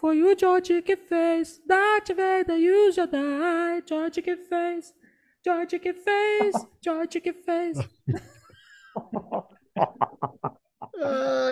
[0.00, 1.60] Foi o George que fez.
[1.66, 3.82] Darth Vader e o Jedi.
[3.86, 4.94] George que fez.
[5.44, 6.54] George que fez.
[6.82, 7.76] George que fez.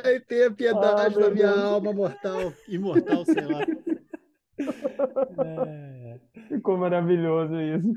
[0.02, 1.58] Ai, tenha piedade Ah, da minha Deus.
[1.58, 3.60] alma mortal, imortal, sei lá.
[5.44, 6.18] É.
[6.48, 7.92] Ficou maravilhoso isso.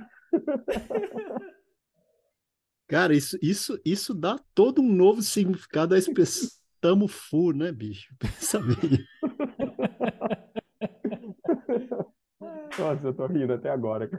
[2.87, 6.49] Cara, isso, isso, isso dá todo um novo significado à expressão
[6.81, 8.13] tamo fu, né, bicho?
[8.19, 9.05] Pensa bem.
[12.79, 14.09] Nossa, eu tô rindo até agora.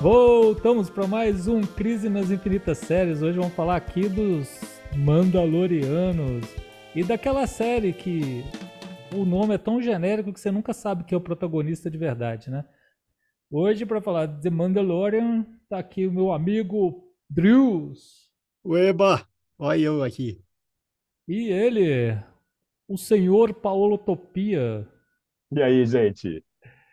[0.00, 3.20] Voltamos para mais um Crise nas Infinitas Séries.
[3.20, 4.48] Hoje vamos falar aqui dos
[4.96, 6.46] Mandalorianos
[6.94, 8.42] e daquela série que
[9.14, 12.50] o nome é tão genérico que você nunca sabe quem é o protagonista de verdade,
[12.50, 12.64] né?
[13.50, 18.27] Hoje, para falar de The Mandalorian, tá aqui o meu amigo Drews
[18.64, 19.26] Ueba,
[19.58, 20.42] olha eu aqui.
[21.26, 22.12] e ele,
[22.88, 24.86] o senhor Paolotopia.
[25.52, 26.44] E aí, gente?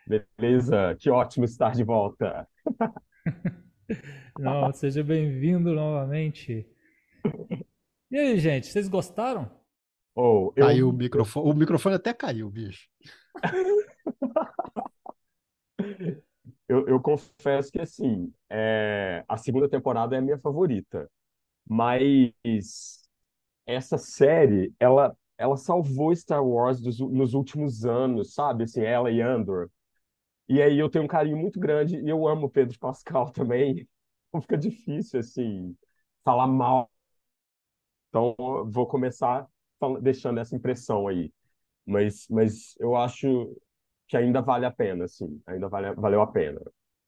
[0.06, 0.94] Beleza?
[0.98, 2.48] Que ótimo estar de volta.
[4.38, 6.66] Não, seja bem-vindo novamente.
[8.10, 9.50] E aí, gente, vocês gostaram?
[10.14, 11.50] Ou eu Caiu o microfone.
[11.50, 12.88] O microfone até caiu, bicho.
[16.68, 21.08] Eu, eu confesso que, assim, é, a segunda temporada é a minha favorita.
[21.68, 23.02] Mas
[23.66, 28.64] essa série, ela, ela salvou Star Wars dos, nos últimos anos, sabe?
[28.64, 29.70] Assim, ela e Andor.
[30.48, 33.88] E aí eu tenho um carinho muito grande e eu amo o Pedro Pascal também.
[34.28, 35.76] Então fica difícil, assim,
[36.24, 36.90] falar mal.
[38.08, 38.34] Então
[38.70, 39.46] vou começar
[40.02, 41.32] deixando essa impressão aí.
[41.86, 43.56] Mas, mas eu acho
[44.08, 45.42] que ainda vale a pena, assim.
[45.46, 46.60] Ainda vale, valeu a pena.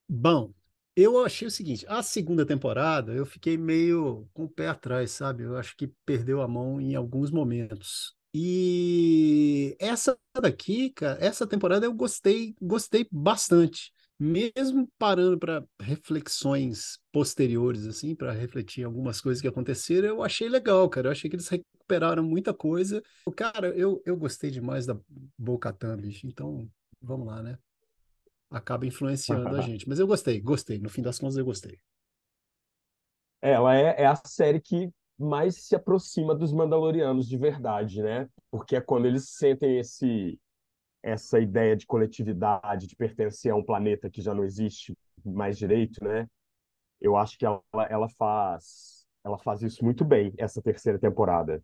[0.09, 0.53] Bom,
[1.01, 5.43] eu achei o seguinte, a segunda temporada eu fiquei meio com o pé atrás, sabe?
[5.43, 8.15] Eu acho que perdeu a mão em alguns momentos.
[8.33, 13.91] E essa daqui, cara, essa temporada eu gostei, gostei bastante.
[14.19, 20.89] Mesmo parando para reflexões posteriores, assim, para refletir algumas coisas que aconteceram, eu achei legal,
[20.89, 21.07] cara.
[21.07, 23.01] Eu achei que eles recuperaram muita coisa.
[23.35, 24.99] Cara, eu, eu gostei demais da
[25.37, 26.27] Bo-Katan, bicho.
[26.27, 26.69] Então,
[27.01, 27.57] vamos lá, né?
[28.49, 29.87] Acaba influenciando a gente.
[29.87, 30.79] Mas eu gostei, gostei.
[30.79, 31.79] No fim das contas, eu gostei.
[33.41, 38.27] Ela é, é a série que mais se aproxima dos Mandalorianos de verdade, né?
[38.49, 40.39] Porque é quando eles sentem esse,
[41.03, 46.03] essa ideia de coletividade, de pertencer a um planeta que já não existe mais direito,
[46.03, 46.27] né?
[47.01, 51.63] Eu acho que ela, ela faz, ela faz isso muito bem, essa terceira temporada.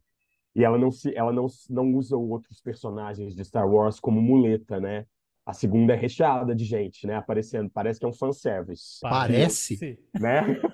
[0.53, 4.79] E ela não se, ela não, não usa outros personagens de Star Wars como muleta,
[4.79, 5.05] né?
[5.45, 7.15] A segunda é recheada de gente, né?
[7.15, 9.99] Aparecendo, parece que é um fanservice, Parece?
[10.19, 10.41] né?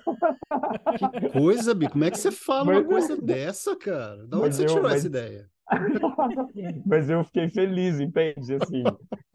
[1.20, 1.88] Que coisa, Bi.
[1.88, 4.26] Como é que você fala uma Mas- coisa dessa, cara?
[4.26, 5.50] Da onde Mas você eu- tirou mas- essa ideia?
[6.86, 8.54] Mas eu fiquei feliz, entende?
[8.60, 8.82] Assim,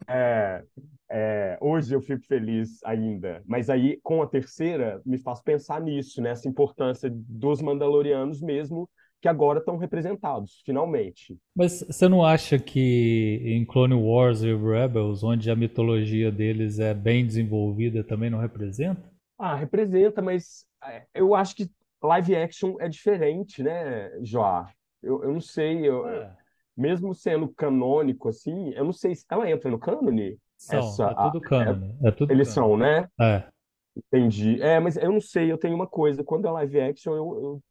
[0.06, 0.62] é,
[1.10, 3.42] é, hoje eu fico feliz ainda.
[3.46, 8.88] Mas aí, com a terceira, me faz pensar nisso, nessa importância dos Mandalorianos mesmo,
[9.20, 11.36] que agora estão representados, finalmente.
[11.54, 16.94] Mas você não acha que em Clone Wars e Rebels, onde a mitologia deles é
[16.94, 19.02] bem desenvolvida, também não representa?
[19.38, 21.70] Ah, representa, mas é, eu acho que
[22.02, 24.70] live action é diferente, né, Joá?
[25.02, 26.36] Eu, eu não sei, eu- É,
[26.76, 30.38] mesmo sendo canônico, assim, eu não sei se ela entra no cânone?
[30.56, 31.96] são, Essa- é tudo cânone.
[32.02, 32.54] É tudo Eles cânone.
[32.54, 33.08] são, né?
[33.20, 33.48] É.
[33.96, 34.60] Entendi.
[34.62, 37.62] É, mas eu não sei, eu tenho uma coisa, quando é live action, eu, eu,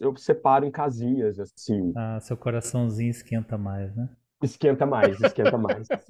[0.00, 1.92] eu separo em casinhas, assim.
[1.96, 4.08] Ah, seu coraçãozinho esquenta mais, né?
[4.42, 5.86] Esquenta mais, esquenta mais.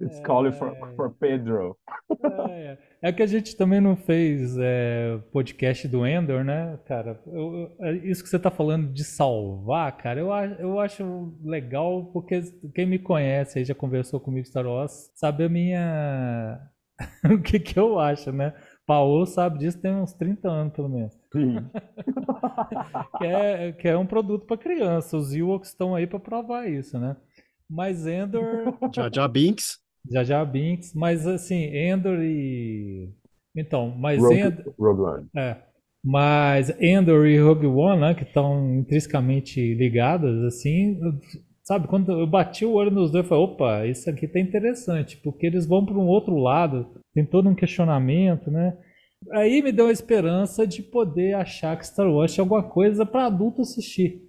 [0.00, 1.76] It's calling for, for Pedro.
[2.50, 7.18] É, é que a gente também não fez é, podcast do Endor, né, cara?
[7.26, 12.42] Eu- eu- isso que você tá falando de salvar, cara, eu, eu acho legal porque
[12.74, 16.60] quem me conhece aí já conversou comigo Star Wars, sabe a minha.
[17.24, 18.52] o que que eu acho, né?
[18.90, 21.16] Paulo sabe disso tem uns 30 anos, pelo menos.
[23.18, 25.16] Que é, que é um produto para criança.
[25.16, 27.16] Os Ewoks estão aí para provar isso, né?
[27.68, 29.78] Mas Endor Já já Binks.
[30.10, 33.14] Já já Binks, mas assim, Endor e.
[33.54, 34.74] Então, mas Rogue, Endor.
[34.76, 35.28] Rogue One.
[35.36, 35.56] É.
[36.02, 40.98] Mas Endor e Rogue One, né, que estão intrinsecamente ligadas, assim,
[41.70, 45.16] sabe, quando eu bati o olho nos dois, eu falei, opa, isso aqui tá interessante,
[45.18, 48.76] porque eles vão para um outro lado, tem todo um questionamento, né?
[49.30, 53.26] Aí me deu a esperança de poder achar que Star Wars tinha alguma coisa para
[53.26, 54.20] adulto assistir,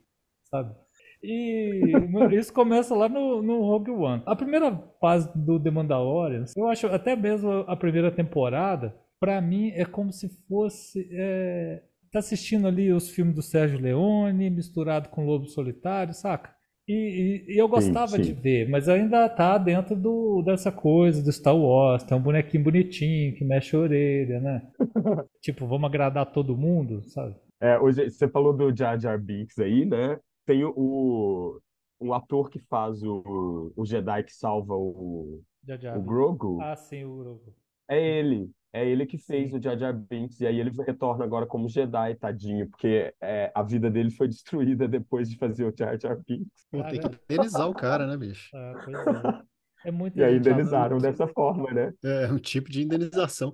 [0.52, 0.76] sabe?
[1.24, 1.82] E
[2.38, 4.22] isso começa lá no, no Rogue One.
[4.28, 9.72] A primeira fase do The Mandalorian, eu acho até mesmo a primeira temporada, para mim
[9.72, 11.10] é como se fosse.
[11.12, 16.61] É, tá assistindo ali os filmes do Sérgio Leone, misturado com Lobo Solitário, saca?
[16.92, 18.34] E, e, e eu gostava sim, sim.
[18.34, 22.64] de ver, mas ainda tá dentro do, dessa coisa do Star Wars, tem um bonequinho
[22.64, 24.68] bonitinho que mexe a orelha, né?
[25.40, 27.36] tipo, vamos agradar todo mundo, sabe?
[27.62, 30.20] É, hoje, você falou do Jar Jar Binks aí, né?
[30.46, 31.62] Tem o,
[31.98, 36.60] o ator que faz o, o Jedi que salva o, Jar Jar o Grogu.
[36.62, 37.54] Ah, sim, o Grogu.
[37.90, 38.50] É ele.
[38.74, 39.58] É ele que fez Sim.
[39.58, 43.62] o Jar Jar Binks, e aí ele retorna agora como Jedi, tadinho, porque é, a
[43.62, 46.68] vida dele foi destruída depois de fazer o Jar Jar Binks.
[46.72, 48.50] Pô, tem que indenizar o cara, né, bicho?
[48.56, 49.90] Ah, pois é.
[49.90, 51.94] É muito e aí indenizaram dessa forma, né?
[52.04, 53.54] É, um tipo de indenização.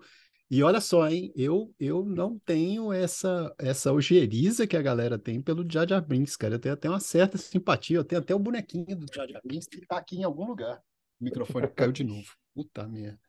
[0.49, 5.41] E olha só, hein, eu, eu não tenho essa essa ojeriza que a galera tem
[5.41, 6.55] pelo Jar Jar Binks, cara.
[6.55, 9.67] Eu tenho até uma certa simpatia, eu tenho até o bonequinho do Jar Jar Binks
[9.67, 10.81] que tá aqui em algum lugar.
[11.19, 12.33] O microfone caiu de novo.
[12.53, 13.26] Puta merda.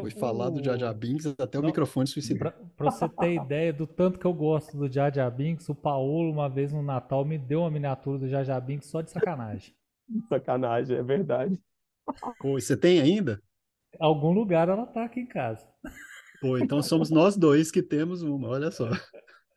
[0.00, 2.38] Foi falar do Jar Binks até o Não, microfone suicidou.
[2.38, 6.30] Pra, pra, você ter ideia do tanto que eu gosto do Jar Binks, o Paulo,
[6.30, 9.74] uma vez no Natal, me deu uma miniatura do Jar Binks só de sacanagem.
[10.28, 11.60] Sacanagem, é verdade.
[12.40, 13.40] Pô, você tem ainda?
[14.00, 15.66] Algum lugar ela tá aqui em casa.
[16.40, 18.88] Pô, então somos nós dois que temos uma, olha só.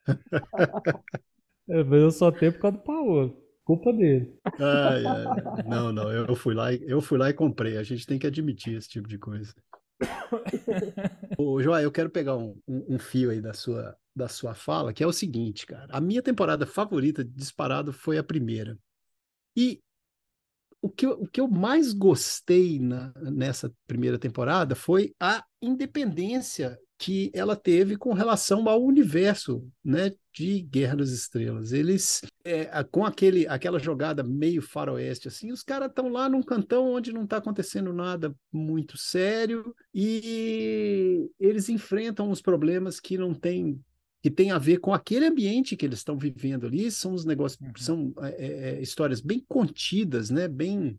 [1.68, 3.44] É, eu só tenho por causa do Paulo.
[3.64, 4.38] Culpa dele.
[4.60, 5.64] Ai, ai.
[5.68, 7.78] Não, não, eu fui lá, eu fui lá e comprei.
[7.78, 9.52] A gente tem que admitir esse tipo de coisa.
[11.38, 14.94] Ô, Joá, eu quero pegar um, um, um, fio aí da sua, da sua fala,
[14.94, 15.88] que é o seguinte, cara.
[15.90, 18.78] A minha temporada favorita disparado foi a primeira.
[19.56, 19.82] E
[20.82, 26.80] o que, eu, o que eu mais gostei na, nessa primeira temporada foi a independência
[26.98, 31.72] que ela teve com relação ao universo né, de Guerra das Estrelas.
[31.72, 36.94] Eles, é, com aquele, aquela jogada meio faroeste, assim, os caras estão lá num cantão
[36.94, 43.82] onde não está acontecendo nada muito sério e eles enfrentam os problemas que não tem
[44.22, 47.62] que tem a ver com aquele ambiente que eles estão vivendo ali, são os negócios,
[47.62, 47.74] uhum.
[47.78, 50.48] são é, é, é, histórias bem contidas, né?
[50.48, 50.98] Bem,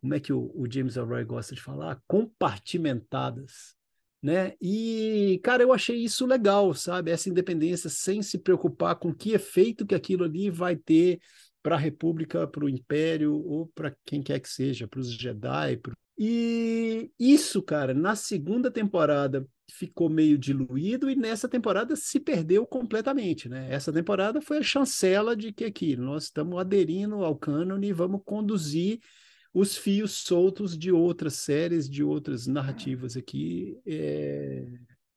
[0.00, 2.00] como é que o, o James Elroy gosta de falar?
[2.06, 3.74] Compartimentadas
[4.22, 4.52] né?
[4.60, 7.10] E, cara, eu achei isso legal, sabe?
[7.10, 11.20] Essa independência sem se preocupar com que efeito que aquilo ali vai ter
[11.62, 15.76] para a República, para o Império ou para quem quer que seja, para os Jedi.
[15.76, 15.92] Pro...
[16.16, 23.48] E isso, cara, na segunda temporada ficou meio diluído e nessa temporada se perdeu completamente,
[23.48, 23.68] né?
[23.70, 28.22] Essa temporada foi a chancela de que aqui nós estamos aderindo ao cânone e vamos
[28.24, 28.98] conduzir
[29.58, 34.64] os fios soltos de outras séries, de outras narrativas aqui, é,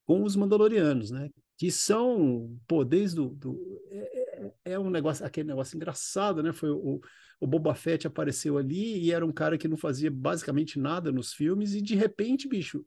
[0.03, 1.29] com os Mandalorianos, né?
[1.55, 6.51] Que são, pô, desde do, do é, é, é, um negócio, aquele negócio engraçado, né?
[6.51, 6.99] Foi o,
[7.39, 11.33] o Boba Fett apareceu ali e era um cara que não fazia basicamente nada nos
[11.33, 12.83] filmes e de repente, bicho,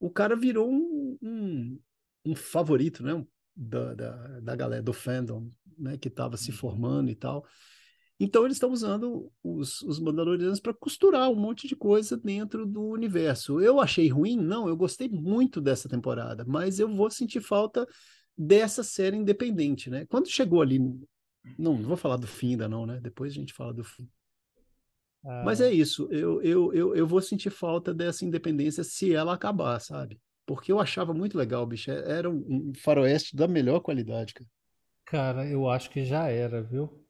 [0.00, 1.80] o cara virou um, um,
[2.24, 3.24] um favorito, né?
[3.54, 5.48] Da, da, da galera do fandom,
[5.78, 5.96] né?
[5.96, 6.56] Que estava se uhum.
[6.56, 7.46] formando e tal.
[8.18, 12.82] Então eles estão usando os, os Mandalorianos para costurar um monte de coisa dentro do
[12.82, 13.60] universo.
[13.60, 14.36] Eu achei ruim?
[14.36, 17.86] Não, eu gostei muito dessa temporada, mas eu vou sentir falta
[18.36, 20.06] dessa série independente, né?
[20.06, 20.78] Quando chegou ali,
[21.58, 23.00] não, não vou falar do fim ainda não, né?
[23.00, 24.08] Depois a gente fala do fim.
[25.24, 25.42] Ah.
[25.44, 29.80] Mas é isso, eu, eu, eu, eu vou sentir falta dessa independência se ela acabar,
[29.80, 30.20] sabe?
[30.44, 31.90] Porque eu achava muito legal, bicho.
[31.90, 34.50] Era um faroeste da melhor qualidade, cara.
[35.04, 37.01] Cara, eu acho que já era, viu?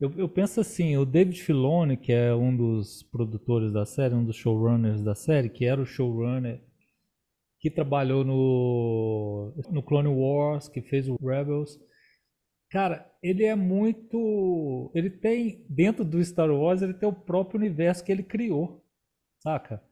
[0.00, 4.24] Eu, eu, penso assim, o David Filoni, que é um dos produtores da série, um
[4.24, 6.62] dos showrunners da série, que era o showrunner
[7.60, 11.78] que trabalhou no, no Clone Wars, que fez o Rebels.
[12.70, 14.90] Cara, ele é muito.
[14.94, 18.82] Ele tem, dentro do Star Wars, ele tem o próprio universo que ele criou,
[19.40, 19.82] saca?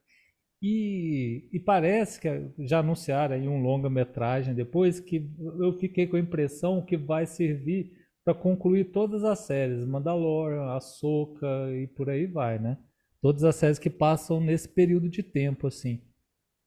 [0.63, 6.21] E, e parece que já anunciaram aí um longa-metragem depois que eu fiquei com a
[6.21, 7.93] impressão que vai servir
[8.29, 12.77] para concluir todas as séries, Mandalorian, Ahsoka e por aí vai, né?
[13.23, 16.03] Todas as séries que passam nesse período de tempo, assim.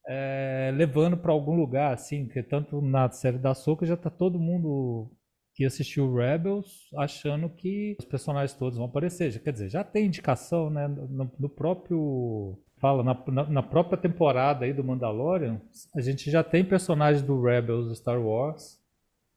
[0.08, 4.39] É, levando para algum lugar, assim, que tanto na série da Ahsoka já tá todo
[4.39, 5.12] mundo
[5.53, 9.39] que assistiu Rebels achando que os personagens todos vão aparecer.
[9.39, 10.88] Quer dizer, já tem indicação, né?
[10.88, 12.58] No, no próprio.
[12.80, 15.62] Fala, na, na, na, própria temporada aí do Mandalorian,
[15.96, 18.82] a gente já tem personagens do Rebels Star Wars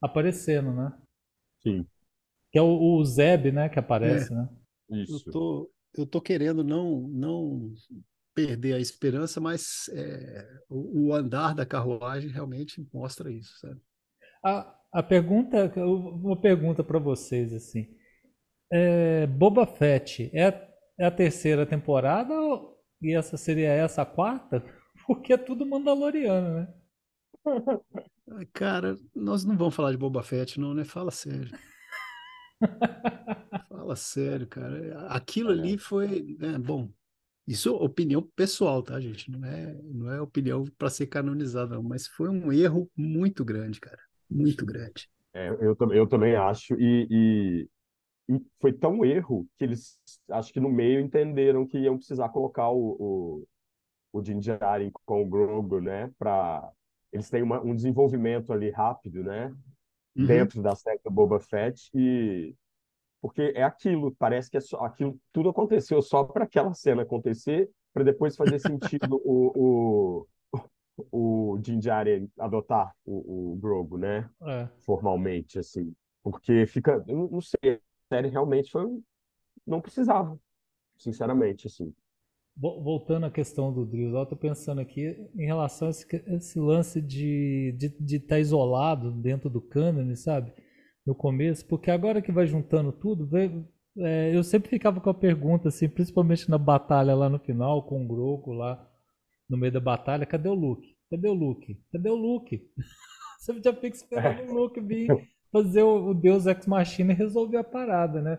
[0.01, 0.91] aparecendo, né?
[1.63, 1.87] Sim.
[2.55, 4.37] Que é o, o Zeb, né, que aparece, é.
[4.37, 4.49] né?
[4.91, 5.25] Isso.
[5.27, 7.75] Eu tô, eu tô querendo não, não
[8.33, 13.81] perder a esperança, mas é, o, o, andar da carruagem realmente mostra isso, sabe?
[14.45, 17.89] A, a pergunta, uma pergunta para vocês assim,
[18.71, 20.47] É, Boba Fett é,
[20.97, 22.35] é a terceira temporada
[23.03, 24.65] e essa seria essa a quarta?
[25.09, 26.75] Porque é tudo Mandaloriano, né?
[28.55, 30.85] Cara, nós não vamos falar de Boba Fett, não, né?
[30.85, 31.51] Fala sério.
[33.69, 35.07] Fala sério, cara.
[35.09, 36.89] Aquilo ali foi, né, bom,
[37.47, 39.31] isso é opinião pessoal, tá, gente?
[39.31, 43.99] Não é, não é opinião para ser canonizada, mas foi um erro muito grande, cara.
[44.31, 45.09] Muito grande.
[45.35, 49.99] É, eu, eu também acho, e, e, e foi tão erro que eles,
[50.31, 53.45] acho que no meio entenderam que iam precisar colocar o,
[54.13, 54.23] o, o
[55.05, 56.11] com o Grogu, né?
[56.19, 56.71] Pra,
[57.13, 59.55] eles têm uma, um desenvolvimento ali rápido, né?
[60.17, 60.27] Uhum.
[60.27, 62.55] Dentro da série do Boba Fett, e
[63.21, 67.71] porque é aquilo, parece que é só, aquilo tudo aconteceu só para aquela cena acontecer,
[67.93, 70.27] para depois fazer sentido o,
[71.11, 74.29] o, o Din Djarin adotar o, o Grogu, né?
[74.43, 74.69] É.
[74.81, 75.95] Formalmente, assim.
[76.23, 77.79] Porque fica, não- sei, a
[78.15, 78.85] série realmente foi,
[79.67, 80.39] não precisava,
[80.99, 81.95] sinceramente, assim.
[82.57, 86.59] Vo- Voltando à questão do Drills, eu tô pensando aqui em relação a esse, esse
[86.59, 90.53] lance de estar de, de tá isolado dentro do cânone, sabe?
[91.07, 93.29] No começo, porque agora que vai juntando tudo,
[93.99, 98.05] é, eu sempre ficava com a pergunta, assim, principalmente na batalha lá no final, com
[98.05, 98.89] o Grogu lá
[99.49, 100.97] no meio da batalha, cadê o Luke?
[101.11, 101.79] Cadê o Luke?
[101.93, 102.63] Cadê o Luke?
[103.41, 105.17] Você já fica esperando o Luke vir
[105.53, 108.39] fazer o, o Deus Ex Machina e resolver a parada, né?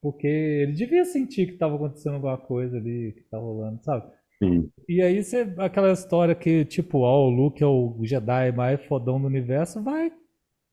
[0.00, 4.10] Porque ele devia sentir que estava acontecendo alguma coisa ali, que tá rolando, sabe?
[4.42, 4.70] Sim.
[4.88, 9.20] E aí você, aquela história que, tipo, ó, o Luke é o Jedi mais fodão
[9.20, 10.12] do universo, vai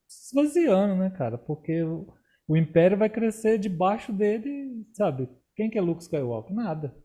[0.08, 1.38] esvaziando, né, cara?
[1.38, 2.08] Porque o,
[2.48, 5.28] o Império vai crescer debaixo dele, sabe?
[5.56, 6.56] Quem que é Luke Skywalker?
[6.56, 6.96] Nada.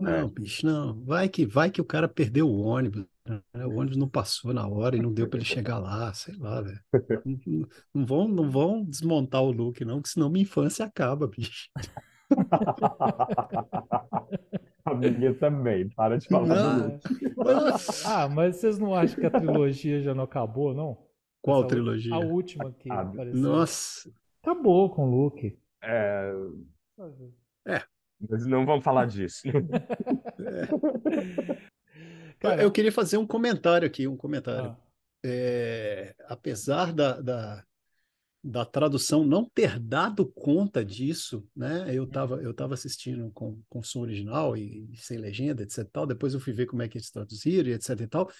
[0.00, 1.02] Não, bicho, não.
[1.04, 3.04] Vai que, vai que o cara perdeu o ônibus.
[3.26, 3.40] né?
[3.66, 6.60] O ônibus não passou na hora e não deu para ele chegar lá, sei lá,
[6.60, 6.80] velho.
[7.24, 11.68] Não, não- vão, não vão desmontar o Luke, não, que senão minha infância acaba, bicho.
[14.84, 17.00] A minha também, para de falar Não.
[18.04, 20.98] Ah, mas vocês não acham que a trilogia já não acabou, não?
[21.40, 22.14] Qual Essa- trilogia?
[22.14, 23.40] A última que Ah, apareceu.
[23.40, 24.12] Nossa,
[24.42, 25.58] Acabou com o Luke.
[25.82, 26.34] É,
[28.28, 29.42] mas não vamos falar disso.
[32.40, 34.70] Cara, eu queria fazer um comentário aqui, um comentário.
[34.70, 34.76] ah,
[35.24, 37.64] É, apesar da, da,
[38.42, 41.86] da tradução não ter dado conta disso, né?
[41.94, 45.88] Eu estava eu tava assistindo com, com som original e, e sem legenda, etc.
[45.90, 46.06] Tal.
[46.06, 48.00] Depois eu fui ver como é que eles traduziram, e etc.
[48.00, 48.30] E tal.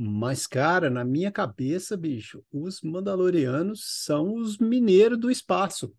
[0.00, 5.92] Mas, cara, na minha cabeça, bicho, os Mandalorianos são os mineiros do espaço.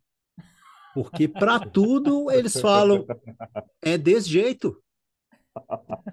[0.94, 3.06] Porque para tudo eles falam,
[3.82, 4.82] é desse jeito.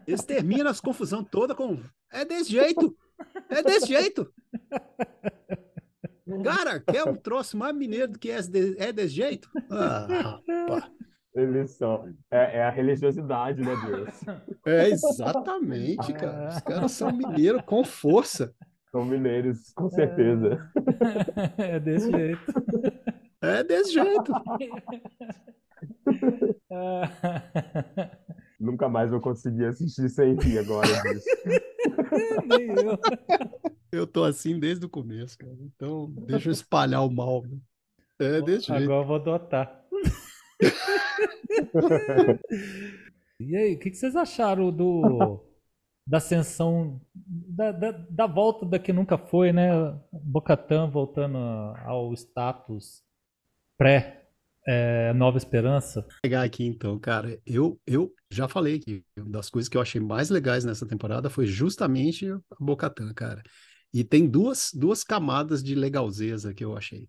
[0.06, 1.80] Eles terminam as confusão toda com,
[2.12, 2.96] é desse jeito.
[3.48, 4.30] É desse jeito.
[6.44, 9.48] Cara, quer um troço mais mineiro do que é, de- é desse jeito?
[9.70, 10.40] Ah.
[11.34, 12.08] Eles são.
[12.30, 14.08] É, é a religiosidade, né, Deus?
[14.66, 16.48] É exatamente, cara.
[16.48, 18.54] Os caras são mineiros com força.
[18.90, 20.58] São mineiros, com certeza.
[21.58, 22.40] é desse jeito.
[23.42, 24.32] É desse jeito.
[28.58, 30.88] Nunca mais vou conseguir assistir sem rir agora.
[32.46, 32.98] Nem eu.
[33.92, 35.54] Eu tô assim desde o começo, cara.
[35.60, 37.42] Então, deixa eu espalhar o mal.
[37.42, 37.58] né?
[38.18, 38.84] É desse jeito.
[38.84, 39.84] Agora eu vou adotar.
[43.38, 45.44] E aí, o que que vocês acharam do
[46.06, 49.70] da ascensão da, da, da volta da que nunca foi, né?
[50.12, 51.36] Bocatã voltando
[51.84, 53.02] ao status
[53.76, 54.24] pré
[54.66, 56.00] é, Nova Esperança.
[56.00, 57.40] Vou pegar aqui então, cara.
[57.46, 61.30] Eu, eu já falei que uma das coisas que eu achei mais legais nessa temporada
[61.30, 63.42] foi justamente a Bocatã, cara.
[63.92, 67.08] E tem duas, duas camadas de legalzeza que eu achei.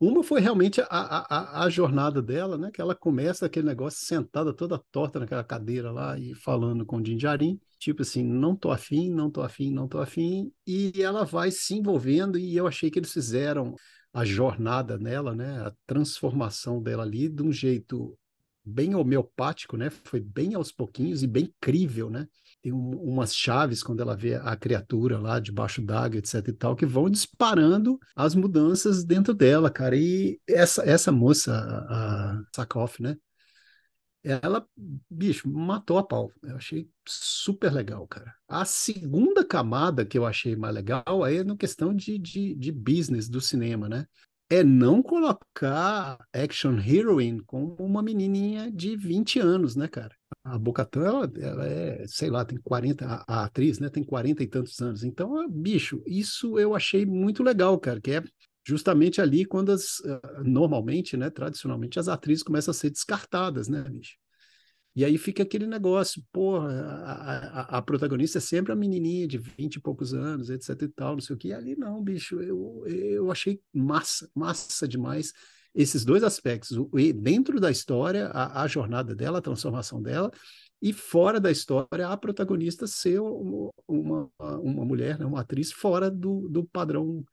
[0.00, 2.70] Uma foi realmente a, a, a- jornada dela, né?
[2.72, 7.02] Que ela começa aquele negócio sentada toda torta naquela cadeira lá e falando com o
[7.02, 11.24] Din Djarin, tipo assim, não tô afim, não tô afim, não tô afim, e ela
[11.24, 13.76] vai se envolvendo e eu achei que eles fizeram
[14.12, 15.60] a jornada nela, né?
[15.66, 18.16] A transformação dela ali de um jeito
[18.64, 19.90] bem homeopático, né?
[19.90, 22.28] Foi bem aos pouquinhos e bem crível, né?
[22.62, 26.76] Tem um- umas chaves quando ela vê a criatura lá debaixo d'água, etc e tal,
[26.76, 29.96] que vão disparando as mudanças dentro dela, cara.
[29.96, 31.52] E essa, essa moça,
[31.88, 33.16] a Sakoff, né?
[34.24, 34.64] Ela,
[35.10, 36.30] bicho, matou a pau.
[36.42, 38.34] Eu achei super legal, cara.
[38.46, 42.70] A segunda camada que eu achei mais legal aí é na questão de, de, de
[42.70, 44.06] business do cinema, né?
[44.48, 50.14] É não colocar action heroine como uma menininha de 20 anos, né, cara?
[50.44, 54.42] A Bocatã, ela, ela é, sei lá, tem 40, a, a atriz, né, tem 40
[54.42, 55.04] e tantos anos.
[55.04, 58.22] Então, ah, bicho, isso eu achei muito legal, cara, que é
[58.64, 63.82] justamente ali quando as, uh, normalmente, né, tradicionalmente, as atrizes começam a ser descartadas, né,
[63.82, 64.16] bicho?
[64.94, 69.38] E aí fica aquele negócio, porra, a, a, a, protagonista é sempre a menininha de
[69.38, 71.50] 20 e poucos anos, etc e tal, não sei o que.
[71.50, 75.32] Ali não, bicho, eu, eu achei massa, massa demais
[75.74, 76.76] esses dois aspectos.
[76.76, 80.30] O, dentro da história, a, a jornada dela, a transformação dela,
[80.80, 86.10] e fora da história, a protagonista ser uma, uma, uma mulher, né, uma atriz fora
[86.10, 87.24] do, do padrão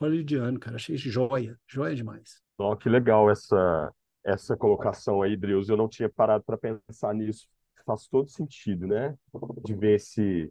[0.00, 0.76] hollywoodiano, cara.
[0.76, 2.40] Achei joia, joia demais.
[2.58, 3.92] Oh, que legal essa,
[4.24, 5.68] essa colocação aí, Dreus.
[5.68, 7.48] Eu não tinha parado para pensar nisso.
[7.84, 9.16] Faz todo sentido, né?
[9.64, 10.50] De ver esse,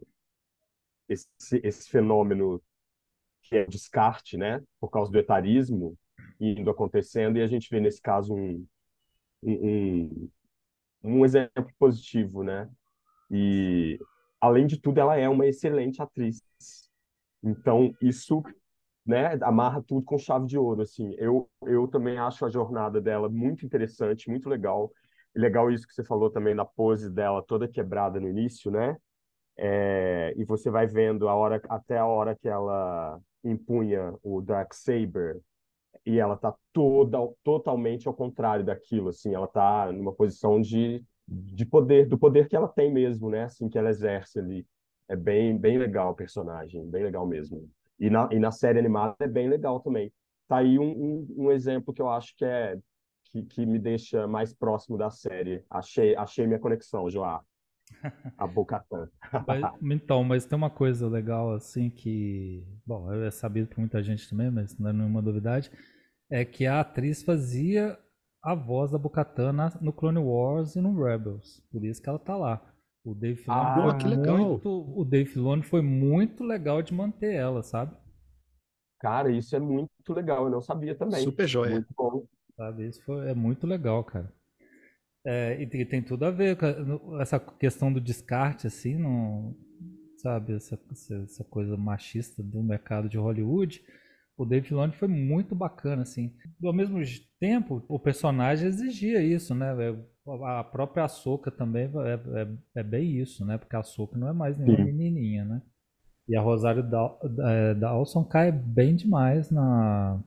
[1.08, 2.60] esse, esse fenômeno
[3.42, 4.62] que é descarte, né?
[4.80, 5.96] Por causa do etarismo
[6.40, 8.66] indo acontecendo, e a gente vê nesse caso um,
[9.42, 10.30] um,
[11.02, 12.70] um exemplo positivo, né?
[13.30, 13.98] E,
[14.40, 16.42] além de tudo, ela é uma excelente atriz.
[17.42, 18.42] Então, isso
[19.08, 21.14] né, amarra tudo com chave de ouro, assim.
[21.18, 24.92] Eu, eu também acho a jornada dela muito interessante, muito legal.
[25.34, 28.96] Legal isso que você falou também da pose dela toda quebrada no início, né?
[29.56, 34.74] É, e você vai vendo a hora até a hora que ela empunha o Dark
[34.74, 35.40] Saber
[36.06, 41.66] e ela tá toda totalmente ao contrário daquilo, assim, ela tá numa posição de de
[41.66, 43.44] poder, do poder que ela tem mesmo, né?
[43.44, 44.66] Assim que ela exerce ali.
[45.08, 47.68] É bem bem legal o personagem, bem legal mesmo.
[47.98, 50.12] E na, e na série animada é bem legal também.
[50.46, 52.78] Tá aí um, um, um exemplo que eu acho que é
[53.30, 55.64] que, que me deixa mais próximo da série.
[55.70, 57.42] Achei, achei minha conexão, Joá.
[58.36, 59.08] A Bocatã.
[59.82, 64.50] então, mas tem uma coisa legal assim que, bom, é sabido por muita gente também,
[64.50, 65.70] mas não é nenhuma novidade,
[66.30, 67.98] é que a atriz fazia
[68.42, 71.62] a voz da Bocatã no Clone Wars e no Rebels.
[71.70, 72.62] Por isso que ela tá lá.
[73.08, 77.62] O Dave Filoni ah, foi muito, o Dave Filoni foi muito legal de manter ela,
[77.62, 77.96] sabe?
[79.00, 81.22] Cara, isso é muito legal, eu não sabia também.
[81.22, 81.70] Super joia.
[81.70, 82.26] Muito bom.
[82.54, 84.30] Sabe, isso foi, é muito legal, cara.
[85.24, 89.56] É, e, e, tem tudo a ver com essa questão do descarte, assim, não,
[90.18, 90.78] sabe, essa,
[91.24, 93.82] essa coisa machista do mercado de Hollywood.
[94.38, 96.32] O Dave Filoni foi muito bacana, assim.
[96.64, 97.00] Ao mesmo
[97.40, 99.74] tempo, o personagem exigia isso, né?
[100.44, 103.58] a própria Ahsoka também é, é, é, bem isso, né?
[103.58, 104.84] Porque a Ahsoka não é mais nenhuma Sim.
[104.84, 105.62] menininha, né?
[106.28, 106.84] E a Rosário
[107.40, 110.20] é, Dawson cai bem demais na,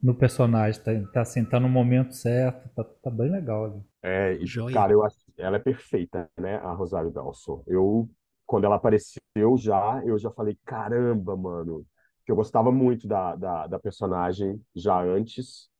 [0.00, 0.80] no personagem.
[0.82, 3.82] Tá, tá, assim, tá no momento certo, tá, tá bem legal ali.
[4.02, 4.38] É,
[4.72, 6.56] cara, eu acho ela é perfeita, né?
[6.56, 7.62] A Rosário Dawson.
[7.66, 8.08] Eu,
[8.46, 11.84] quando ela apareceu já, eu já falei, caramba, mano.
[12.26, 15.70] Que eu gostava muito da, da, da personagem já antes.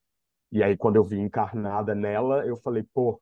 [0.50, 3.20] E aí, quando eu vi encarnada nela, eu falei, pô,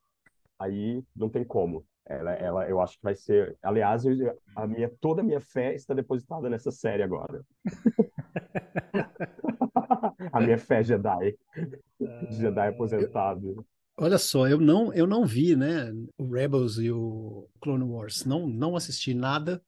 [0.59, 1.85] aí não tem como.
[2.07, 3.57] Ela, ela, eu acho que vai ser.
[3.63, 7.43] Aliás, eu, a minha, toda a minha fé está depositada nessa série agora.
[10.31, 11.35] a minha fé Jedi.
[12.31, 13.65] Jedi aposentado.
[13.97, 18.25] Olha só, eu não, eu não vi, né, o Rebels e o Clone Wars.
[18.25, 19.63] Não, não assisti nada,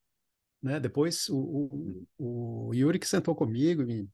[0.61, 0.79] né?
[0.79, 4.09] Depois o, o, o Yuri que sentou comigo me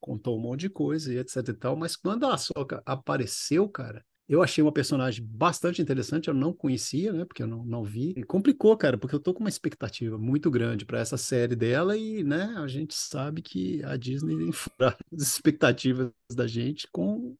[0.00, 1.76] contou um monte de coisa e etc e tal.
[1.76, 7.12] Mas quando a Soca apareceu, cara, eu achei uma personagem bastante interessante, eu não conhecia,
[7.12, 7.24] né?
[7.24, 8.14] Porque eu não, não vi.
[8.16, 11.96] E complicou, cara, porque eu tô com uma expectativa muito grande para essa série dela
[11.96, 17.36] e, né, a gente sabe que a Disney enfura as expectativas da gente com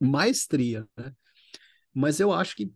[0.00, 1.12] maestria, né?
[1.94, 2.72] Mas eu acho que,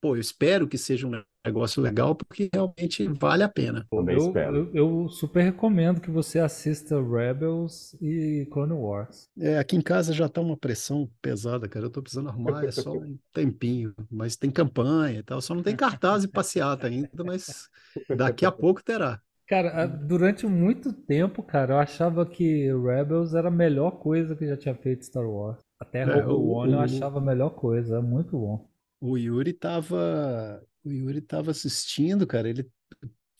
[0.00, 3.86] pô, eu espero que seja um negócio legal, porque realmente vale a pena.
[3.92, 9.28] Eu, eu, eu, super recomendo que você assista Rebels e Clone Wars.
[9.38, 11.86] É, aqui em casa já tá uma pressão pesada, cara.
[11.86, 13.94] Eu tô precisando arrumar, é só um tempinho.
[14.10, 15.40] Mas tem campanha e tal.
[15.40, 17.68] Só não tem cartaz e passeata ainda, mas
[18.16, 19.20] daqui a pouco terá.
[19.48, 24.56] Cara, durante muito tempo, cara, eu achava que Rebels era a melhor coisa que já
[24.56, 25.58] tinha feito Star Wars.
[25.80, 28.68] Até é, Rogue One eu achava a melhor coisa, é muito bom.
[29.00, 32.68] O Yuri tava o Yuri estava assistindo, cara, ele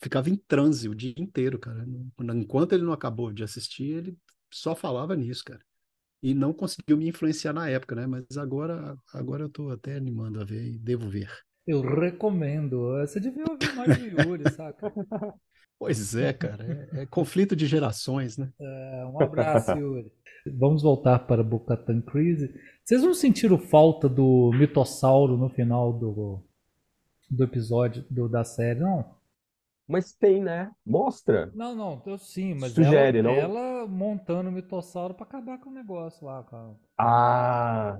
[0.01, 1.85] ficava em transe o dia inteiro, cara.
[2.33, 4.17] Enquanto ele não acabou de assistir, ele
[4.51, 5.61] só falava nisso, cara.
[6.23, 8.05] E não conseguiu me influenciar na época, né?
[8.05, 11.29] Mas agora, agora eu tô até animando a ver e devo ver.
[11.65, 12.91] Eu recomendo.
[12.99, 14.93] Você devia ouvir mais do Yuri, saca?
[15.79, 16.89] Pois é, cara.
[16.93, 18.51] É, é, conflito de gerações, né?
[18.59, 20.11] É, um abraço, Yuri.
[20.45, 22.53] Vamos voltar para Bocatan Crise.
[22.83, 26.43] Vocês não sentiram falta do mitossauro no final do,
[27.31, 29.05] do episódio do, da série, não.
[29.87, 30.71] Mas tem, né?
[30.85, 31.51] Mostra.
[31.53, 33.35] Não, não, eu sim, mas Sugere, ela, não?
[33.35, 36.75] ela montando o mitossauro pra acabar com o negócio lá, cara.
[36.97, 37.97] Ah,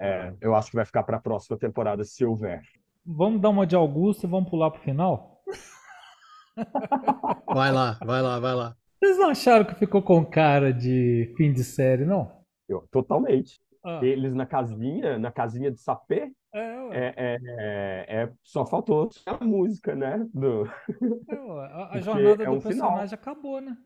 [0.00, 2.62] é, eu acho que vai ficar pra próxima temporada, se houver.
[3.04, 5.42] Vamos dar uma de Augusto e vamos pular pro final?
[7.46, 8.76] Vai lá, vai lá, vai lá.
[8.98, 12.30] Vocês não acharam que ficou com cara de fim de série, não?
[12.68, 13.60] Eu, totalmente.
[13.84, 16.96] Ah, Eles na casinha, na casinha de sapê, é, ué.
[16.96, 20.24] é, é, é, é- só faltou a música, né?
[20.32, 20.64] Do,
[21.28, 21.36] É.
[21.72, 22.88] A, a jornada é do um final.
[22.90, 23.76] personagem acabou, né?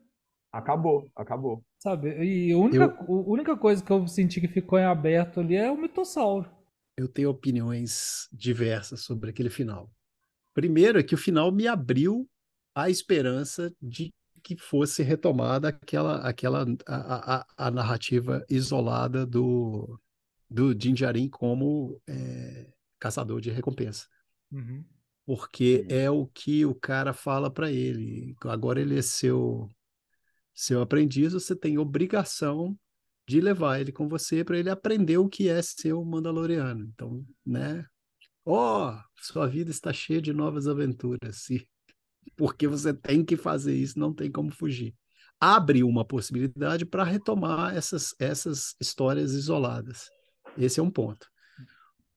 [0.51, 1.63] Acabou, acabou.
[1.79, 2.09] Sabe?
[2.23, 5.55] E a única, Eu, a única coisa que eu senti que ficou em aberto ali
[5.55, 6.49] é o mitossauro.
[6.97, 9.89] eu tenho opiniões diversas sobre aquele final.
[10.53, 12.27] Primeiro é que o final me abriu
[12.75, 14.11] a esperança de
[14.43, 19.99] que fosse retomada aquela, aquela a, a, a narrativa isolada do,
[20.49, 24.07] do Din Djarin como é, caçador de recompensa.
[24.51, 24.83] Uhum.
[25.25, 28.35] Porque é o que o cara fala para ele.
[28.41, 29.69] Agora ele é seu,
[30.53, 32.77] seu aprendiz, você tem obrigação
[33.27, 36.85] de levar ele com você para ele aprender o que é ser um Mandaloriano.
[36.85, 37.85] Então, né?
[38.45, 41.49] Ó, sua vida está cheia de novas aventuras.
[41.49, 41.67] E
[42.35, 44.93] porque você tem que fazer isso, não tem como fugir.
[45.39, 50.09] Abre uma possibilidade para retomar essas, essas histórias isoladas.
[50.57, 51.27] Esse é um ponto.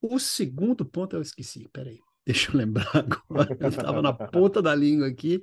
[0.00, 1.98] O segundo ponto eu esqueci, peraí.
[2.26, 3.56] Deixa eu lembrar agora.
[3.58, 5.42] Eu estava na ponta da língua aqui.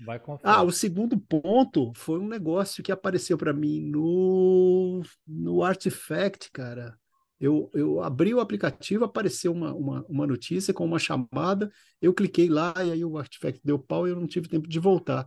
[0.00, 6.50] Vai Ah, o segundo ponto foi um negócio que apareceu para mim no, no Artifact,
[6.52, 6.96] cara.
[7.40, 11.70] Eu, eu abri o aplicativo, apareceu uma, uma, uma notícia com uma chamada,
[12.02, 14.78] eu cliquei lá e aí o Artifact deu pau e eu não tive tempo de
[14.80, 15.26] voltar.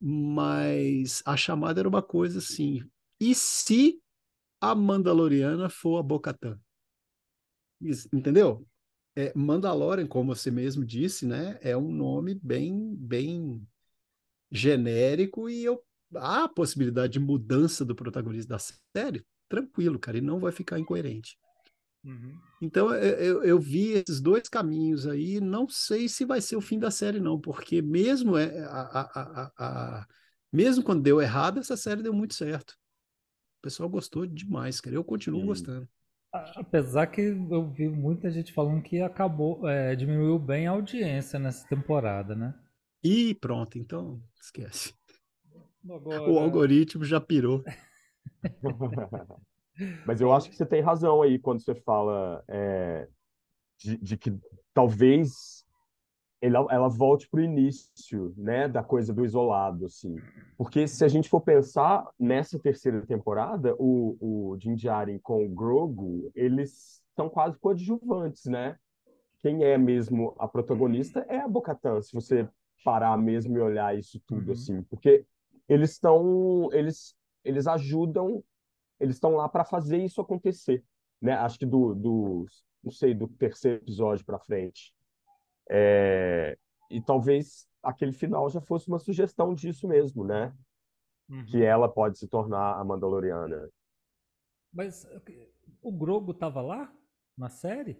[0.00, 2.82] Mas a chamada era uma coisa assim.
[3.20, 4.00] E se
[4.60, 6.58] a Mandaloriana for a?
[7.80, 8.66] Is- Entendeu?
[9.16, 11.58] É, Mandalorian, como você mesmo disse, né?
[11.62, 13.66] É um nome bem, bem
[14.52, 15.82] genérico e eu
[16.16, 20.78] há a possibilidade de mudança do protagonista da série, tranquilo, cara, e não vai ficar
[20.78, 21.38] incoerente.
[22.04, 22.38] Uhum.
[22.60, 26.60] Então eu, eu, eu vi esses dois caminhos aí, não sei se vai ser o
[26.60, 30.06] fim da série não, porque mesmo é a, a, a, a-
[30.52, 32.70] mesmo quando deu errado, essa série deu muito certo.
[32.72, 34.96] O pessoal gostou demais, cara.
[34.96, 35.46] Eu continuo Sim.
[35.46, 35.88] gostando.
[36.32, 41.66] Apesar que eu vi muita gente falando que acabou, é, diminuiu bem a audiência nessa
[41.68, 42.54] temporada, né?
[43.04, 44.94] E pronto, então esquece.
[46.26, 47.64] O Agora, algoritmo já pirou.
[50.06, 53.08] Mas eu acho que você tem razão aí quando você fala é,
[53.78, 54.32] de, de que
[54.72, 55.64] talvez
[56.40, 60.16] ela, ela volte para o início, né, da coisa do isolado, assim.
[60.56, 65.48] Porque se a gente for pensar nessa terceira temporada, o, o Din Djarin com o
[65.48, 68.76] Grogu, eles são quase coadjuvantes, né?
[69.40, 72.48] Quem é mesmo a protagonista é a Bo-Katan, se você
[72.84, 74.52] parar mesmo e olhar isso tudo, Uhum.
[74.52, 74.82] assim.
[74.82, 75.24] Porque
[75.68, 78.44] eles estão, eles, eles ajudam
[79.00, 80.84] eles estão lá para fazer isso acontecer,
[81.20, 81.32] né?
[81.34, 82.46] Acho que do, do
[82.82, 84.94] não sei, do terceiro episódio para frente.
[85.70, 86.58] É,
[86.90, 90.52] e talvez aquele final já fosse uma sugestão disso mesmo, né?
[91.28, 91.44] Uhum.
[91.46, 93.70] Que ela pode se tornar a Mandaloriana.
[94.72, 95.06] Mas
[95.80, 96.92] o Grogo tava lá
[97.36, 97.98] na série?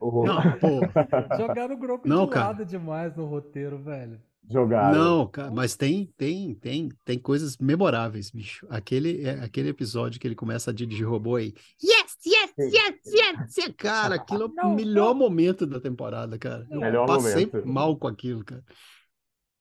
[0.00, 0.80] Ou Não, pô,
[1.36, 2.46] Jogaram o Grogo Não, de cara.
[2.46, 4.20] lado demais no roteiro, velho.
[4.50, 4.98] Jogaram.
[4.98, 8.66] Não, cara, mas tem, tem, tem, tem coisas memoráveis, bicho.
[8.70, 11.54] Aquele, é, aquele episódio que ele começa a dirigir robô aí.
[11.82, 13.74] Yes, yes, yes, yes, yes.
[13.76, 15.14] Cara, aquilo é o Não, melhor não.
[15.14, 16.66] momento da temporada, cara.
[16.70, 17.66] Eu Melhor passei momento.
[17.68, 18.62] mal com aquilo, cara.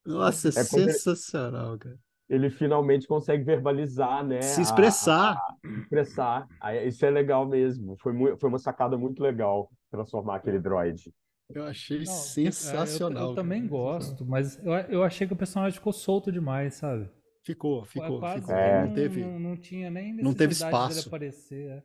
[0.06, 1.98] Nossa, é, É quando ele- sensacional, cara.
[2.30, 4.42] Ele finalmente consegue verbalizar, né?
[4.44, 5.34] Se a- expressar.
[5.36, 6.48] a- expressar.
[6.86, 7.98] Isso é legal mesmo.
[8.00, 11.12] Foi, mu- foi uma sacada muito legal transformar aquele droid.
[11.54, 13.24] Eu achei Não, sensacional.
[13.24, 13.44] Eu, eu cara.
[13.44, 17.10] também gosto, mas eu, eu achei que o personagem ficou solto demais, sabe?
[17.44, 18.56] Ficou, ficou, Quase ficou.
[18.56, 18.86] É.
[18.86, 19.22] Não teve.
[19.22, 21.08] não, não tinha nem não teve espaço.
[21.08, 21.84] aparecer.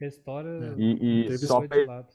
[0.00, 0.04] É.
[0.04, 0.74] A história É.
[0.80, 2.08] E, e Teve só de ele, lado.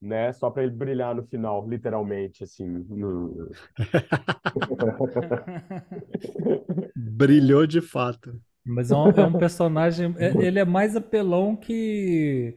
[0.00, 0.32] né?
[0.32, 2.66] Só para ele brilhar no final, literalmente, assim.
[2.66, 3.50] no-
[6.96, 8.38] Brilhou de fato.
[8.64, 10.14] Mas é um, é um personagem.
[10.18, 12.56] é- ele é mais apelão que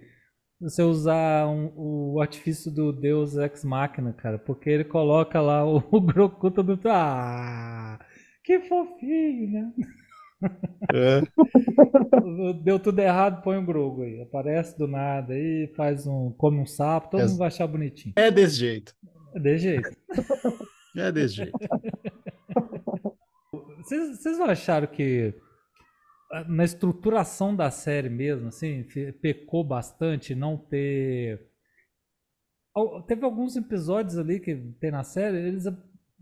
[0.62, 4.38] você usar um- o artifício do Deus Ex Machina, cara.
[4.38, 6.80] Porque ele coloca lá o, o Grogu todo.
[6.86, 8.00] Ah!
[8.44, 9.74] Que fofinho, né?
[10.94, 11.22] É.
[12.64, 14.22] Deu tudo errado, põe o Grogu aí.
[14.22, 16.32] Aparece do nada aí, faz um.
[16.38, 18.14] come um sapo, todo É- mundo vai achar bonitinho.
[18.16, 18.96] É desse jeito.
[19.36, 19.90] É de jeito.
[20.98, 21.58] É desse jeito.
[23.84, 25.34] Vocês não acharam que
[26.48, 28.86] na estruturação da série mesmo, assim,
[29.22, 31.48] pecou bastante não ter.
[33.08, 35.66] Teve alguns episódios ali que tem na série, eles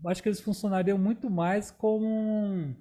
[0.06, 2.74] acho que eles funcionariam muito mais como um-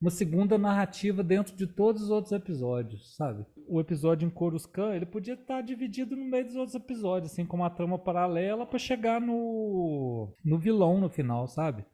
[0.00, 3.44] uma segunda narrativa dentro de todos os outros episódios, sabe?
[3.66, 7.56] O episódio em Coruscant, ele podia estar dividido no meio dos outros episódios, assim, com
[7.56, 11.84] uma trama paralela pra chegar no no vilão no final, sabe?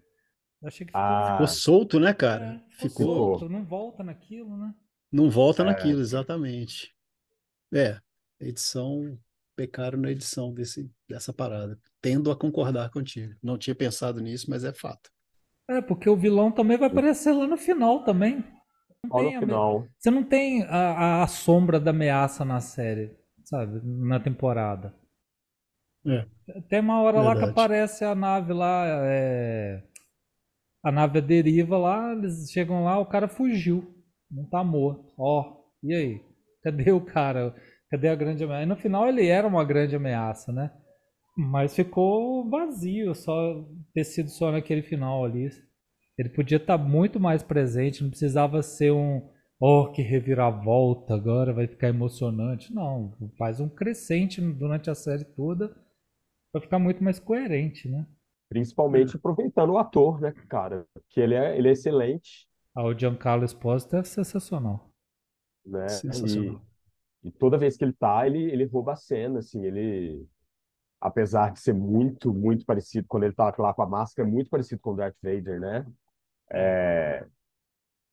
[0.64, 2.56] Achei que ficou, Ah, Ficou solto, né, cara?
[2.56, 3.36] é, ficou Ficou.
[3.36, 4.74] solto, não volta naquilo, né?
[5.10, 6.94] Não volta é, naquilo, exatamente.
[7.74, 8.00] É,
[8.40, 9.18] edição,
[9.56, 11.78] pecaram na edição desse, dessa parada.
[12.02, 13.34] Tendo a concordar contigo.
[13.42, 15.10] Não tinha pensado nisso, mas é fato.
[15.68, 18.44] É, porque o vilão também vai aparecer lá no final também.
[19.02, 19.88] Não no tem a me- final.
[19.98, 23.80] Você não tem a, a- a sombra da ameaça na série, sabe?
[23.84, 24.94] Na temporada.
[26.04, 26.26] É,
[26.68, 27.44] Tem uma hora lá que verdade.
[27.44, 29.82] aparece a nave lá, é,
[30.82, 33.94] a nave deriva lá, eles chegam lá, o cara fugiu.
[34.30, 35.12] Não tá morto.
[35.18, 36.20] Ó, e aí?
[36.62, 37.54] Cadê o cara?
[37.90, 38.62] Cadê a grande ameaça?
[38.62, 40.72] E no final ele era uma grande ameaça, né?
[41.36, 43.64] Mas ficou vazio só
[43.94, 45.48] ter sido só naquele final ali.
[46.18, 49.28] Ele podia estar muito mais presente, não precisava ser um,
[49.60, 52.72] oh, que reviravolta, agora vai ficar emocionante.
[52.74, 55.74] Não, faz um crescente durante a série toda
[56.52, 58.06] pra ficar muito mais coerente, né?
[58.52, 60.86] Principalmente aproveitando o ator, né, cara?
[61.08, 64.92] Que ele é, ele é excelente, Ah, o Giancarlo Esposito é sensacional.
[65.64, 66.02] né?
[66.06, 66.60] sensacional.
[66.60, 66.60] E,
[67.24, 70.26] e toda vez que ele tá, ele, ele rouba a cena, assim, ele...
[71.00, 74.50] Apesar de ser muito, muito parecido, quando ele tá lá com a máscara, é muito
[74.50, 75.86] parecido com o Darth Vader, né?
[76.50, 77.26] É,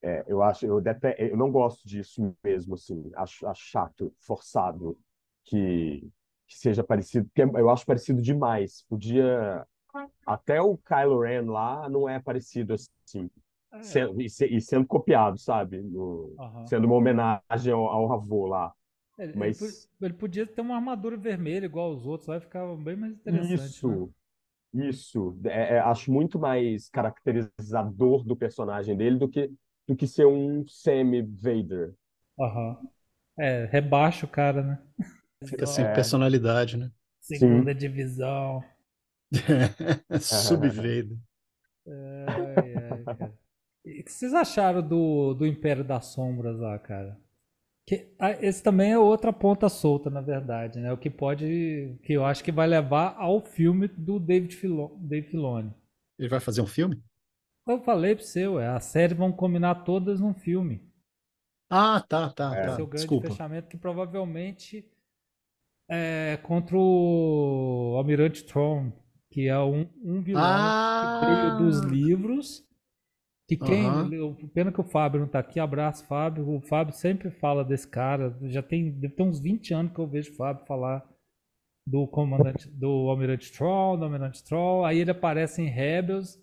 [0.02, 4.98] é, eu acho, eu, dete- eu não gosto disso mesmo, assim, acho, acho chato, forçado
[5.44, 6.10] que,
[6.48, 8.84] que seja parecido, porque eu acho parecido demais.
[8.88, 9.66] Podia,
[10.26, 13.30] até o Kylo Ren lá não é parecido assim,
[13.72, 15.80] É, sendo, e, se- e sendo copiado, sabe?
[15.82, 18.72] No- sendo uma homenagem ao, ao avô lá.
[19.16, 23.12] Ele, Mas ele podia ter uma armadura vermelha igual os outros, vai ficar bem mais
[23.12, 23.96] interessante, né?
[23.96, 24.12] isso,
[24.74, 29.52] isso, é- é- acho muito mais caracterizador do personagem dele do que,
[29.88, 31.94] do que ser um semi-Vader.
[32.38, 32.76] Aham.
[33.38, 34.78] É, rebaixa o cara, né?
[35.44, 35.90] Fica sem É.
[35.90, 36.90] personalidade, né?
[37.20, 38.62] Segunda divisão.
[40.20, 41.16] Subvader.
[41.86, 43.34] Ai, ai, cara.
[43.84, 47.18] O que vocês acharam do, do Império das Sombras lá, cara?
[47.86, 50.92] Que, esse também é outra ponta solta, na verdade, né?
[50.92, 51.98] O que pode.
[52.04, 55.74] que eu acho que vai levar ao filme do David, Filo, Dave Filoni.
[56.18, 57.02] Ele vai fazer um filme?
[57.66, 60.82] Eu falei pro seu, é, a série vão combinar todas num filme.
[61.68, 62.66] Ah, tá, tá, É.
[62.66, 62.72] tá.
[62.74, 63.28] O grande Desculpa.
[63.28, 64.84] fechamento que provavelmente
[65.88, 68.92] é contra o Almirante Tron,
[69.30, 71.20] que é um, um vilão Ah!
[71.20, 72.66] que veio dos livros.
[73.48, 73.84] Que quem.
[74.12, 75.58] Eu- Pena que o Fábio não tá aqui.
[75.58, 76.48] Abraço, Fábio.
[76.48, 78.36] O Fábio sempre fala desse cara.
[78.42, 81.04] Já tem, deve ter uns 20 anos que eu vejo o Fábio falar
[81.86, 84.84] do comandante, do Almirante Tron, do Almirante Tron.
[84.84, 86.38] Aí ele aparece em Rebels.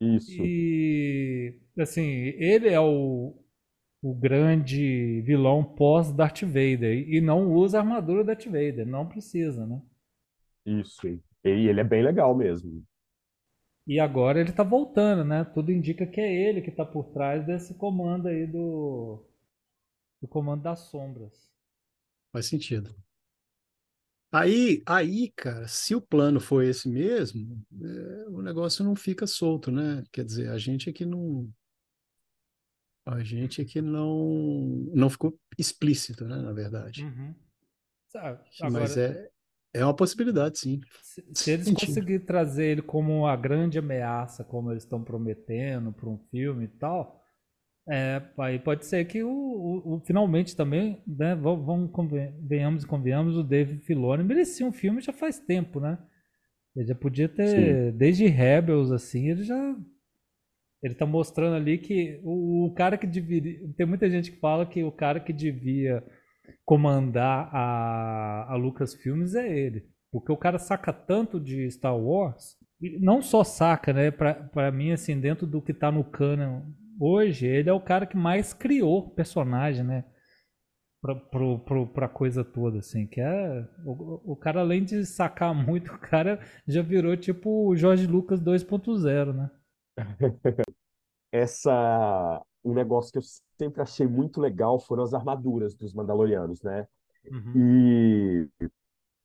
[0.00, 0.32] Isso.
[0.42, 3.34] E assim, ele é o,
[4.02, 9.06] o grande vilão pós Darth Vader e não usa a armadura do Darth Vader, não
[9.06, 9.82] precisa, né?
[10.66, 11.00] Isso.
[11.54, 12.84] E ele é bem legal mesmo.
[13.86, 15.44] E agora ele tá voltando, né?
[15.44, 19.24] Tudo indica que é ele que tá por trás desse comando aí do
[20.20, 21.52] do comando das sombras.
[22.32, 22.94] Faz sentido.
[24.32, 29.70] Aí, aí, cara, se o plano for esse mesmo, é, o negócio não fica solto,
[29.70, 30.02] né?
[30.12, 31.48] Quer dizer, a gente é que não.
[33.06, 36.36] A gente é que não, não ficou explícito, né?
[36.36, 37.04] Na verdade.
[37.04, 37.34] Uhum.
[38.08, 39.30] Sabe, Mas agora, é,
[39.80, 40.80] é uma possibilidade, sim.
[41.02, 46.08] se, se eles conseguirem trazer ele como uma grande ameaça, como eles estão prometendo para
[46.08, 47.22] um filme e tal,
[47.88, 51.90] é, aí pode ser que o, o- o- finalmente também, né, vamos,
[52.42, 55.98] venhamos e convenhamos, o David Filoni merecia um filme já faz tempo, né?
[56.76, 59.76] Ele já podia ter, desde Rebels, assim, ele já.
[60.82, 63.60] Ele tá mostrando ali que o, o cara que deveria.
[63.76, 66.02] Tem muita gente que fala que o cara que devia
[66.64, 69.86] comandar a, a Lucasfilmes é ele.
[70.10, 72.56] Porque o cara saca tanto de Star Wars,
[73.00, 74.10] não só saca, né?
[74.10, 76.62] Pra mim, assim, dentro do que tá no canon
[77.00, 80.04] hoje, ele é o cara que mais criou personagem, né?
[81.02, 83.68] Pra, pro, pro, pra coisa toda, assim, que é.
[83.84, 88.40] O, o cara, além de sacar muito, o cara já virou tipo o Jorge Lucas
[88.40, 89.50] 2.0, né?
[91.32, 93.22] Essa, um negócio que eu
[93.58, 96.86] sempre achei muito legal foram as armaduras dos Mandalorianos, né?
[97.30, 97.54] Uhum.
[97.54, 98.48] E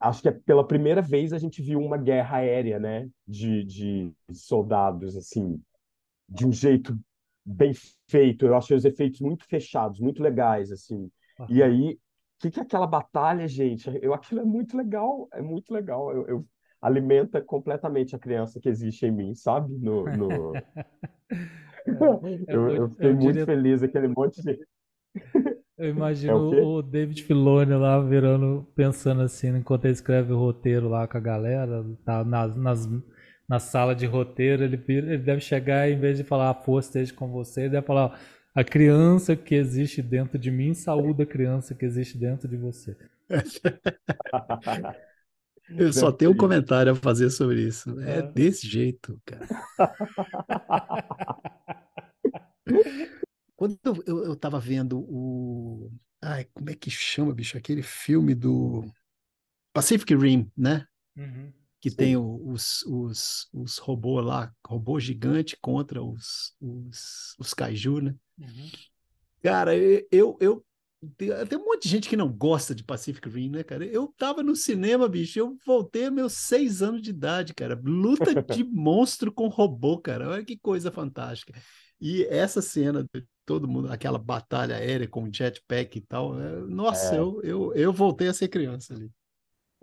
[0.00, 3.08] acho que é pela primeira vez a gente viu uma guerra aérea, né?
[3.26, 5.62] De, de soldados, assim,
[6.28, 6.98] de um jeito
[7.44, 7.72] bem
[8.08, 8.46] feito.
[8.46, 11.10] Eu achei os efeitos muito fechados, muito legais, assim.
[11.48, 11.98] E aí, o
[12.40, 13.88] que que é aquela batalha, gente?
[14.02, 16.12] Eu, aquilo é muito legal, é muito legal.
[16.12, 16.46] Eu, eu-
[16.80, 19.72] alimenta completamente a criança que existe em mim, sabe?
[19.78, 20.60] No, no...
[22.46, 24.58] Eu, eu fiquei eu muito feliz, aquele monte de...
[25.78, 26.60] Eu É imagino o quê?
[26.60, 31.20] o David Filoni lá virando, pensando assim, enquanto ele escreve o roteiro lá com a
[31.20, 32.86] galera, tá nas, nas
[33.48, 36.88] na sala de roteiro, ele, ele deve chegar e, em vez de falar a força
[36.88, 38.18] esteja com você, ele deve falar
[38.54, 42.96] a criança que existe dentro de mim saúda a criança que existe dentro de você.
[45.70, 47.98] Eu só tenho um comentário a fazer sobre isso.
[48.00, 48.22] É ah.
[48.22, 49.48] desse jeito, cara.
[53.56, 55.90] Quando eu, eu tava vendo o.
[56.20, 57.56] Ai, como é que chama, bicho?
[57.56, 58.84] Aquele filme do
[59.72, 60.86] Pacific Rim, né?
[61.16, 61.52] Uhum.
[61.80, 61.96] Que Sim.
[61.96, 68.14] tem os, os, os robôs lá, robô gigante contra os, os, os kaiju, né?
[68.38, 68.70] Uhum.
[69.42, 70.64] Cara, eu, eu
[71.16, 73.84] tem, tem, um monte de gente que não gosta de Pacific Rim, né, cara?
[73.84, 77.80] Eu tava no cinema, bicho, eu voltei aos meus seis anos de idade, cara.
[77.84, 80.28] Luta de monstro com robô, cara.
[80.28, 81.52] Olha que coisa fantástica.
[82.02, 87.14] E essa cena de todo mundo, aquela batalha aérea com jetpack e tal, é, nossa,
[87.14, 87.18] é.
[87.18, 89.10] Eu, eu, eu voltei a ser criança ali.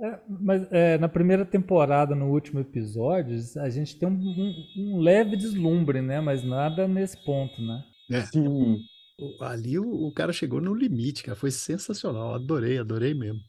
[0.02, 5.00] É, mas é, na primeira temporada, no último episódio, a gente tem um, um, um
[5.00, 6.22] leve deslumbre, né?
[6.22, 7.84] Mas nada nesse ponto, né?
[8.12, 8.22] É.
[8.22, 8.84] Sim
[9.42, 11.36] ali o, o, cara chegou no limite, cara.
[11.36, 12.34] Foi sensacional.
[12.34, 13.40] Adorei, adorei mesmo.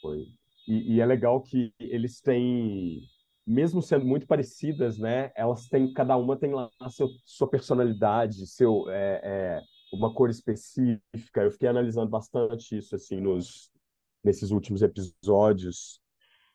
[0.00, 0.26] Foi.
[0.68, 3.00] E, e, é legal que eles têm,
[3.46, 5.30] mesmo sendo muito parecidas, né?
[5.36, 10.28] Elas têm, cada uma tem lá a seu, sua personalidade, seu, é, é, uma cor
[10.28, 11.42] específica.
[11.42, 13.70] Eu fiquei analisando bastante isso, assim, nos,
[14.24, 16.00] nesses últimos episódios.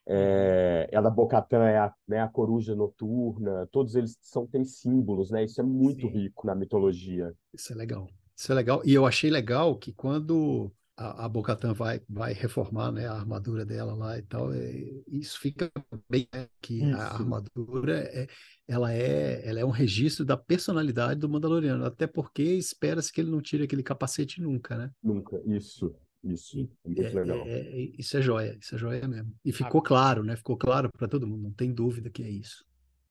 [0.06, 5.46] É, ela Bocatã é a, né, a coruja noturna, todos eles são, têm símbolos, né?
[5.46, 6.14] Isso é muito Sim.
[6.14, 7.34] rico na mitologia.
[7.54, 8.08] Isso é legal.
[8.36, 8.82] Isso é legal.
[8.84, 13.66] E eu achei legal que quando a, a Bocatan vai, vai reformar né, a armadura
[13.66, 15.72] dela lá e tal, é, isso fica
[16.10, 16.96] bem né, que isso.
[16.96, 18.28] a armadura é,
[18.68, 23.32] ela é, ela é um registro da personalidade do Mandaloriano, até porque espera-se que ele
[23.32, 24.92] não tire aquele capacete nunca, né?
[25.02, 25.96] Nunca, isso.
[26.24, 27.48] Isso, é muito é, legal.
[27.48, 29.34] É, é, isso é joia, isso é joia mesmo.
[29.44, 29.84] E ficou ah.
[29.84, 30.36] claro, né?
[30.36, 32.64] Ficou claro para todo mundo, não tem dúvida que é isso.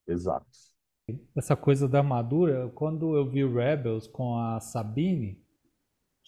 [0.06, 0.46] Exato.
[1.34, 5.42] Essa coisa da armadura, quando eu vi o Rebels com a Sabine,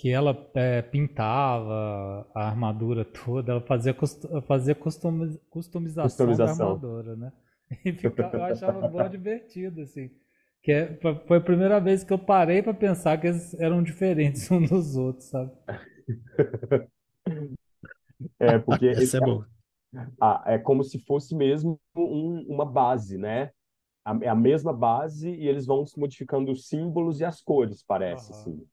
[0.02, 3.94] que ela é, pintava a armadura toda, ela fazia,
[4.48, 7.32] fazia customização, customização, da armadura, né?
[7.84, 10.10] E ficava, eu achava bom divertido, assim.
[10.60, 14.42] Que é, foi a primeira vez que eu parei para pensar que eles eram diferentes
[14.50, 15.52] uns dos outros, sabe?
[18.40, 19.44] É, porque Esse é, bom.
[20.20, 23.52] Ah, é como se fosse mesmo um, uma base, né?
[24.20, 28.32] é a mesma base e eles vão se modificando os símbolos e as cores, parece,
[28.32, 28.38] uhum.
[28.38, 28.66] assim.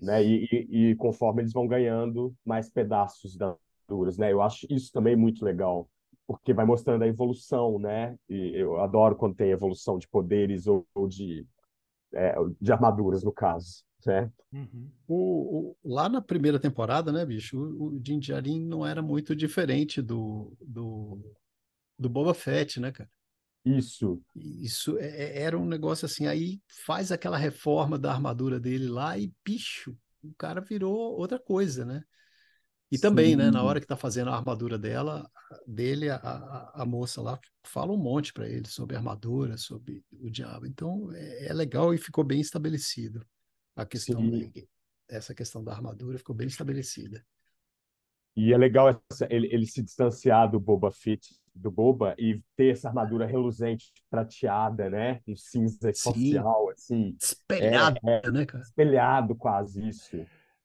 [0.00, 0.24] Né?
[0.24, 3.56] E, e, e, conforme eles vão ganhando mais pedaços das
[3.88, 4.32] armaduras, né?
[4.32, 5.88] Eu acho isso também muito legal,
[6.26, 8.16] porque vai mostrando a evolução, né?
[8.28, 11.46] E eu adoro quando tem evolução de poderes ou, ou de,
[12.14, 13.84] é, de armaduras, no caso.
[14.00, 14.32] Certo?
[14.52, 14.90] Uhum.
[15.06, 19.34] O, o, lá na primeira temporada, né, bicho, o, o Din Djarin não era muito
[19.34, 21.20] diferente do, do,
[21.96, 23.08] do Boba Fett, né, cara?
[23.64, 24.20] Isso.
[24.34, 29.16] Isso é, é, era um negócio assim, aí faz aquela reforma da armadura dele lá
[29.16, 32.02] e, bicho, o cara virou outra coisa, né?
[32.90, 33.02] E Sim.
[33.02, 35.30] também, né, na hora que tá fazendo a armadura dela,
[35.66, 40.04] dele, a, a, a moça lá fala um monte para ele sobre a armadura, sobre
[40.12, 40.66] o diabo.
[40.66, 43.24] Então, é, é legal e ficou bem estabelecido
[43.74, 44.22] a questão,
[45.08, 47.24] essa questão da armadura ficou bem estabelecida.
[48.36, 52.72] E é legal essa, ele, ele se distanciar do Boba Fett, do Boba, e ter
[52.72, 55.20] essa armadura reluzente, prateada, né?
[55.28, 57.16] Um cinza espacial, assim.
[57.20, 58.64] Espelhado, é, é, né, cara?
[58.64, 60.16] Espelhado quase, isso.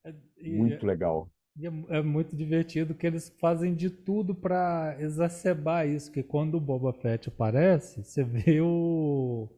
[0.04, 1.30] É, muito é, legal.
[1.62, 6.62] É, é muito divertido que eles fazem de tudo para exacerbar isso, que quando o
[6.62, 9.50] Boba Fett aparece, você vê o...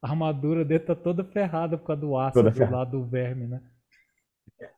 [0.00, 3.60] A armadura dele tá toda ferrada por causa do ácido do lado do verme, né?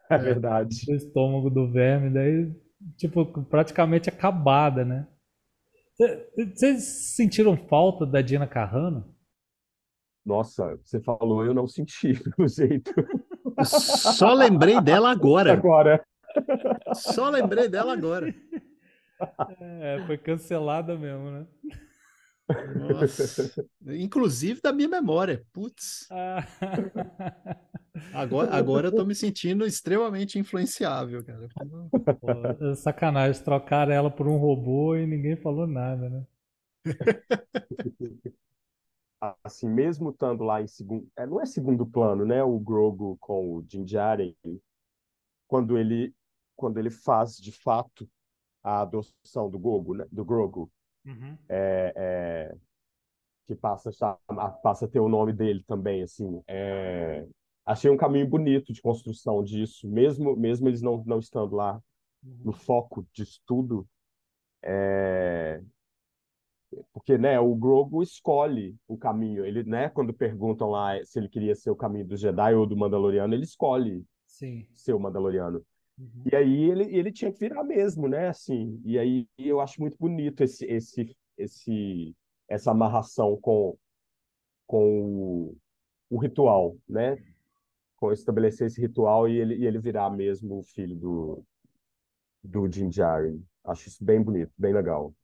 [0.08, 0.74] É verdade.
[0.88, 2.50] O estômago do verme, daí
[2.96, 5.06] tipo, praticamente acabada, né?
[6.36, 9.14] Vocês sentiram falta da Dina Carrano?
[10.24, 12.92] Nossa, você falou, eu não senti, pelo jeito.
[13.64, 15.52] Só lembrei dela agora.
[15.52, 16.04] Agora.
[16.94, 18.34] Só lembrei dela agora.
[19.60, 21.46] É, foi cancelada mesmo, né?
[22.76, 23.68] Nossa.
[23.86, 25.44] Inclusive da minha memória.
[25.52, 26.06] Putz.
[26.10, 26.46] Ah.
[28.14, 31.48] Agora, agora eu tô me sentindo extremamente influenciável, cara.
[32.20, 36.26] Pô, sacanagem, trocaram ela por um robô e ninguém falou nada, né?
[39.44, 42.42] Assim, mesmo estando lá em segundo, é, não é segundo plano, né?
[42.42, 44.34] O Grogu com o Din Djarin,
[45.46, 46.14] quando ele
[46.56, 48.08] quando ele faz de fato
[48.62, 50.06] a adoção do Gogo, né?
[50.12, 50.70] do Grogu,
[51.04, 51.36] uhum.
[51.48, 52.56] é, é,
[53.46, 53.90] que passa
[54.28, 57.26] a, passa a ter o nome dele também, assim, é,
[57.64, 61.80] achei um caminho bonito de construção disso, mesmo mesmo eles não, não estando lá
[62.22, 62.40] uhum.
[62.44, 63.86] no foco de estudo,
[64.62, 65.62] é...
[66.92, 69.44] porque, né, o Grogu escolhe o caminho.
[69.44, 72.76] Ele, né, quando perguntam lá se ele queria ser o caminho do Jedi ou do
[72.76, 74.66] Mandaloriano, ele escolhe Sim.
[74.74, 75.64] ser o Mandaloriano.
[76.00, 76.24] Uhum.
[76.32, 78.80] E aí ele, ele tinha que virar mesmo, né, assim.
[78.84, 82.16] E aí eu acho muito bonito esse, esse, esse,
[82.48, 83.76] essa amarração com,
[84.66, 85.56] com o,
[86.08, 87.22] o ritual, né?
[87.96, 91.44] Com estabelecer esse ritual e ele, e ele virar mesmo o filho do,
[92.42, 93.44] do Din Djarin.
[93.62, 95.14] Acho isso bem bonito, bem legal.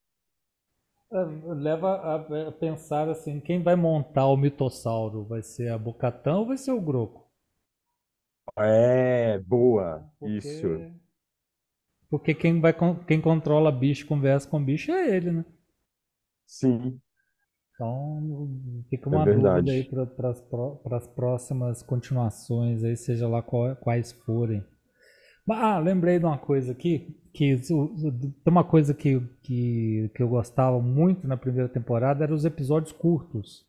[1.10, 1.24] É,
[1.54, 5.24] Leva a a pensar assim, quem vai montar o mitossauro?
[5.24, 7.25] Vai ser a Bocatã ou vai ser o Groco?
[8.58, 10.66] É, boa, isso.
[10.68, 10.92] Porque,
[12.10, 12.74] porque quem vai
[13.06, 15.44] quem controla bicho, conversa com bicho é ele, né?
[16.46, 17.00] Sim,
[17.74, 18.48] Então
[18.90, 24.64] fica é uma dúvida aí para as próximas continuações aí, seja lá qual- quais forem.
[25.50, 30.80] Ah, lembrei de uma coisa aqui, que tem uma coisa que, que, que eu gostava
[30.80, 33.66] muito na primeira temporada, eram os episódios curtos.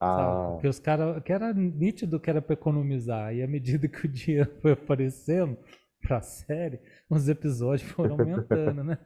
[0.00, 4.06] Ah, Porque os caras, que era nítido que era para economizar, e à medida que
[4.06, 5.56] o dinheiro foi aparecendo
[6.00, 6.80] pra série,
[7.10, 8.98] os episódios foram aumentando, né?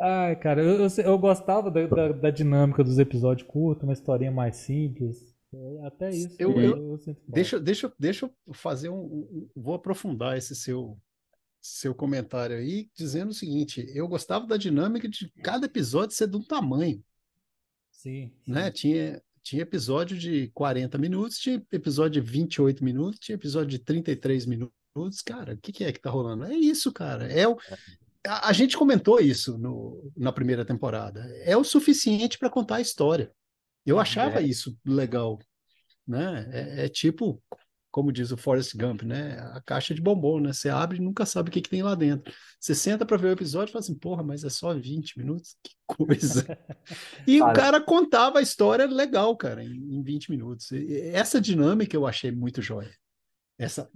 [0.00, 4.30] Ai, cara, eu, eu, eu gostava da, da, da dinâmica dos episódios curtos, uma historinha
[4.30, 5.34] mais simples.
[5.52, 7.00] É, Até isso Eu- eu.
[7.28, 10.98] Deixa, deixa, deixa eu fazer um, um- Vou aprofundar esse seu,
[11.60, 16.36] seu comentário aí, dizendo o seguinte: eu gostava da dinâmica de cada episódio ser de
[16.36, 17.00] um tamanho,
[17.92, 18.66] Sim, né?
[18.66, 18.72] sim.
[18.72, 24.46] Tinha, tinha episódio de 40 minutos, tinha episódio de 28 minutos, tinha episódio de 33
[24.46, 24.74] minutos.
[25.24, 26.44] Cara, o que, que é que tá rolando?
[26.44, 27.30] É isso, cara.
[27.30, 27.56] É o,
[28.26, 31.20] a, a gente comentou isso no, na primeira temporada.
[31.42, 33.30] É o suficiente para contar a história.
[33.84, 34.00] Eu Uhum.
[34.02, 34.46] achava É.
[34.46, 35.38] isso legal,
[36.08, 36.48] né?
[36.50, 37.42] É, é tipo,
[37.94, 39.38] como diz o Forrest Gump, né?
[39.52, 40.52] A caixa de bombom, né?
[40.52, 42.34] Você abre e nunca sabe o que, que tem lá dentro.
[42.58, 45.56] Você senta para ver o episódio e fala assim, porra, mas é só 20 minutos?
[45.62, 46.44] Que coisa.
[47.24, 47.80] E o Cara.
[47.80, 50.72] contava a história legal, cara, em, em 20 minutos.
[50.72, 52.90] E- Essa dinâmica eu achei muito jóia.
[53.56, 53.88] Essa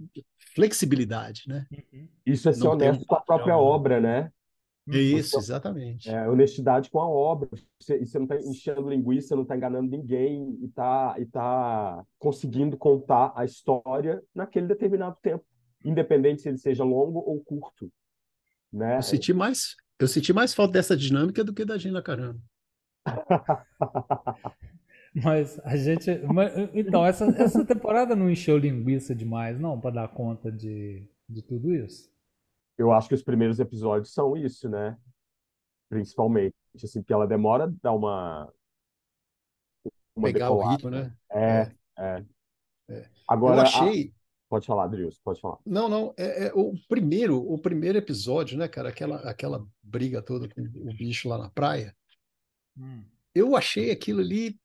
[0.55, 1.67] flexibilidade, né?
[1.69, 2.07] Uhum.
[2.25, 4.31] isso é ser Não um honesto com a própria padrão, né?
[4.89, 4.99] Né?
[4.99, 6.09] Isso, Você- exatamente.
[6.09, 7.49] É, honestidade com a obra.
[7.79, 12.03] Você, e você não está enchendo linguiça, não está enganando ninguém e está e tá
[12.17, 15.45] conseguindo contar a história naquele determinado tempo,
[15.83, 17.91] independente se ele seja longo ou curto,
[18.71, 18.97] né?
[18.97, 22.41] Eu senti mais, eu senti mais falta dessa dinâmica do que da Gina Carano.
[25.15, 26.19] Mas a gente.
[26.31, 31.41] mas, então, essa, essa temporada não encheu linguiça demais, não, pra dar conta de, de
[31.41, 32.09] tudo isso.
[32.79, 34.97] Eu acho que os primeiros episódios são isso, né?
[35.89, 38.51] Principalmente, assim, porque ela demora a dar uma
[40.15, 40.71] uma Pegar o decolada.
[40.75, 41.15] ritmo, né?
[41.31, 42.25] É, é.
[42.89, 42.99] É.
[43.01, 44.13] Eu Agora, a- achei.
[44.49, 45.57] pode falar, Adrius, pode falar.
[45.65, 48.89] Não, não, é, é o primeiro, o primeiro episódio, né, cara?
[48.89, 51.95] Aquela, aquela briga toda com o bicho lá na praia.
[52.77, 53.03] Hum.
[53.35, 54.59] Eu achei aquilo ali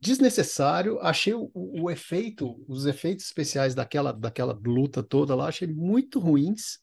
[0.00, 5.68] desnecessário, achei o, o- o efeito, os efeitos especiais daquela, daquela luta toda lá, achei
[5.68, 6.78] muito ruins.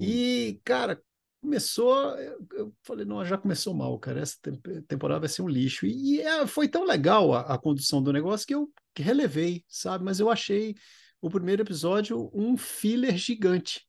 [0.00, 1.02] E, cara,
[1.40, 5.48] começou, eu, eu falei, não, já começou mal, cara, essa tem- temporada vai ser um
[5.48, 5.86] lixo.
[5.86, 10.04] E, e, é, foi tão legal a, a condução do negócio que eu relevei, sabe?
[10.04, 10.74] Mas eu achei
[11.20, 13.86] o primeiro episódio um filler gigante.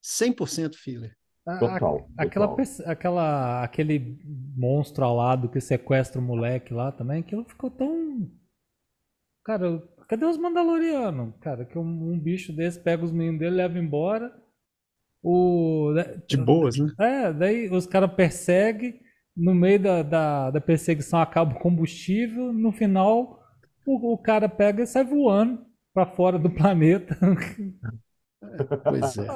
[0.00, 1.16] 100% filler.
[1.46, 2.56] A- a- Total, Aquela, total.
[2.56, 4.18] pers- aquela, aquele
[4.56, 8.30] monstro alado que sequestra o moleque lá também, aquilo ficou tão.
[9.44, 11.34] Cara, cadê os Mandalorianos?
[11.40, 14.41] Cara, que um, um bicho desse pega os meninos dele, leva embora.
[15.22, 15.92] O.
[16.28, 16.92] De boas, né?
[16.98, 19.00] É, daí os caras perseguem,
[19.36, 23.40] no meio da, da, da perseguição acaba o combustível, no final
[23.86, 25.64] o, o cara pega e sai voando
[25.94, 27.16] pra fora do planeta.
[28.84, 29.28] Pois é.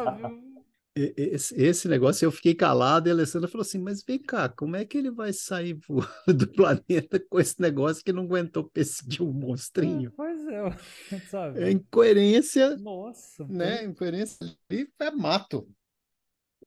[0.97, 4.49] E- Esse, esse negócio eu fiquei calado e a Alessandra falou assim: Mas vem cá,
[4.49, 8.65] como é que ele vai sair voando do planeta com esse negócio que não aguentou
[8.65, 10.11] perseguir um monstrinho?
[10.17, 11.63] Pois é, sabe?
[11.65, 13.85] É incoerência, Nossa, né?
[13.85, 14.39] Incoerência
[14.71, 15.69] ali é mato.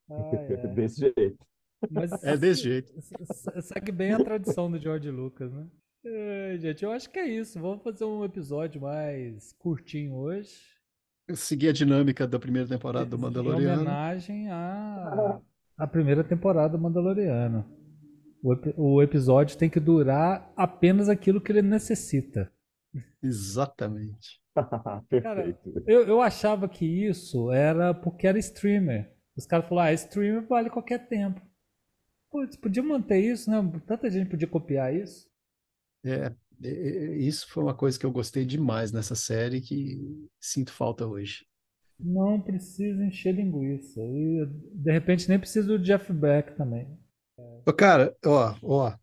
[0.10, 0.68] Ai, ai.
[0.76, 1.38] Desse jeito.
[1.91, 2.91] Mas É desse jeito.
[3.01, 5.66] se- se- segue bem a tradição do George Lucas, né?
[6.05, 7.60] É, gente, eu acho que é isso.
[7.60, 10.51] Vamos fazer um episódio mais curtinho hoje.
[11.28, 13.82] Eu segui a dinâmica da primeira temporada do Em Mandaloriano.
[13.82, 15.39] homenagem à,
[15.78, 17.64] à primeira temporada do Mandaloriano.
[18.43, 22.51] O, o episódio tem que durar apenas aquilo que ele necessita.
[23.22, 24.41] Exatamente.
[25.10, 25.84] Perfeito.
[25.88, 29.14] Eu, eu achava que isso era porque era streamer.
[29.39, 31.41] Os caras falaram, ah, streamer vale qualquer tempo.
[32.31, 33.57] Putz, podia manter isso, né?
[33.87, 35.27] Tanta gente podia copiar isso.
[36.03, 40.71] É, e- e- isso foi uma coisa que eu gostei demais nessa série que sinto
[40.71, 41.45] falta hoje.
[41.97, 44.01] Não precisa encher linguiça.
[44.01, 46.97] E de repente nem precisa do Jeff Beck também.
[47.77, 48.97] Cara, ó, ó,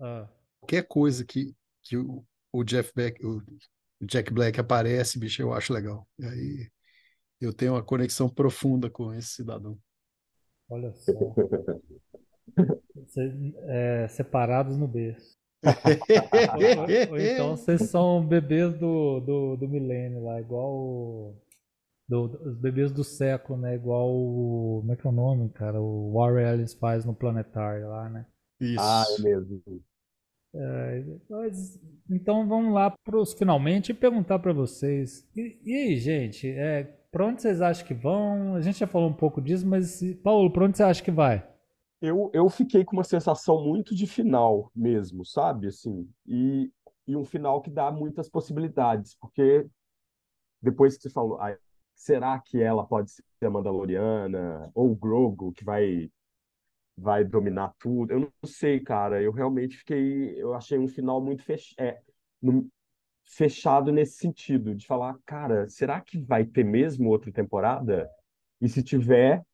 [0.00, 0.28] Ah,
[0.60, 3.38] Qualquer coisa que, que o, o Jeff Beck, o,
[4.00, 6.08] o Jack Black aparece, bicho, eu acho legal.
[6.18, 6.70] E aí
[7.44, 9.78] eu tenho uma conexão profunda com esse cidadão.
[10.70, 11.12] olha só.
[13.08, 13.32] Cê-
[13.68, 15.36] é, separados no berço.
[15.62, 21.36] Ou, ou- ou então vocês são bebês do, do, do milênio lá, igual o,
[22.08, 23.74] do, os bebês do século, né?
[23.76, 24.78] Igual o.
[24.80, 25.80] Como é que é o nome, cara?
[25.80, 28.26] O Warren Ellis faz no Planetário lá, né?
[28.78, 29.22] Ah, é Isso.
[29.22, 29.62] mesmo.
[31.30, 31.80] Mas,
[32.10, 35.26] então vamos lá para os finalmente e perguntar para vocês.
[35.34, 38.54] E, e aí, gente, é, para onde vocês acham que vão?
[38.56, 41.46] A gente já falou um pouco disso, mas Paulo, para onde você acha que vai?
[42.00, 45.68] Eu, eu fiquei com uma sensação muito de final mesmo, sabe?
[45.68, 46.72] Assim, e,
[47.06, 49.66] e um final que dá muitas possibilidades, porque
[50.60, 51.56] depois que você falou, ah,
[51.94, 56.10] será que ela pode ser a Mandaloriana ou o Grogu que vai
[56.96, 58.12] vai dominar tudo?
[58.12, 59.20] Eu não sei, cara.
[59.22, 61.74] Eu realmente fiquei, eu achei um final muito fech...
[61.78, 62.00] é,
[63.24, 68.08] fechado nesse sentido, de falar, cara, será que vai ter mesmo outra temporada?
[68.60, 69.44] E se tiver,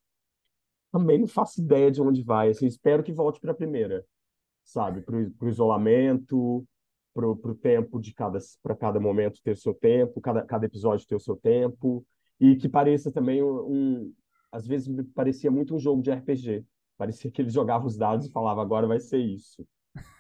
[0.90, 2.50] também não faço ideia de onde vai.
[2.50, 4.04] Assim, espero que volte para a primeira,
[4.64, 5.02] sabe?
[5.02, 6.66] Para o isolamento,
[7.14, 11.16] para o tempo de cada, para cada momento ter seu tempo, cada, cada episódio ter
[11.16, 12.04] o seu tempo,
[12.40, 14.12] e que pareça também um,
[14.52, 16.64] às vezes parecia muito um jogo de RPG.
[16.96, 19.66] Parecia que ele jogava os dados e falava, agora vai ser isso,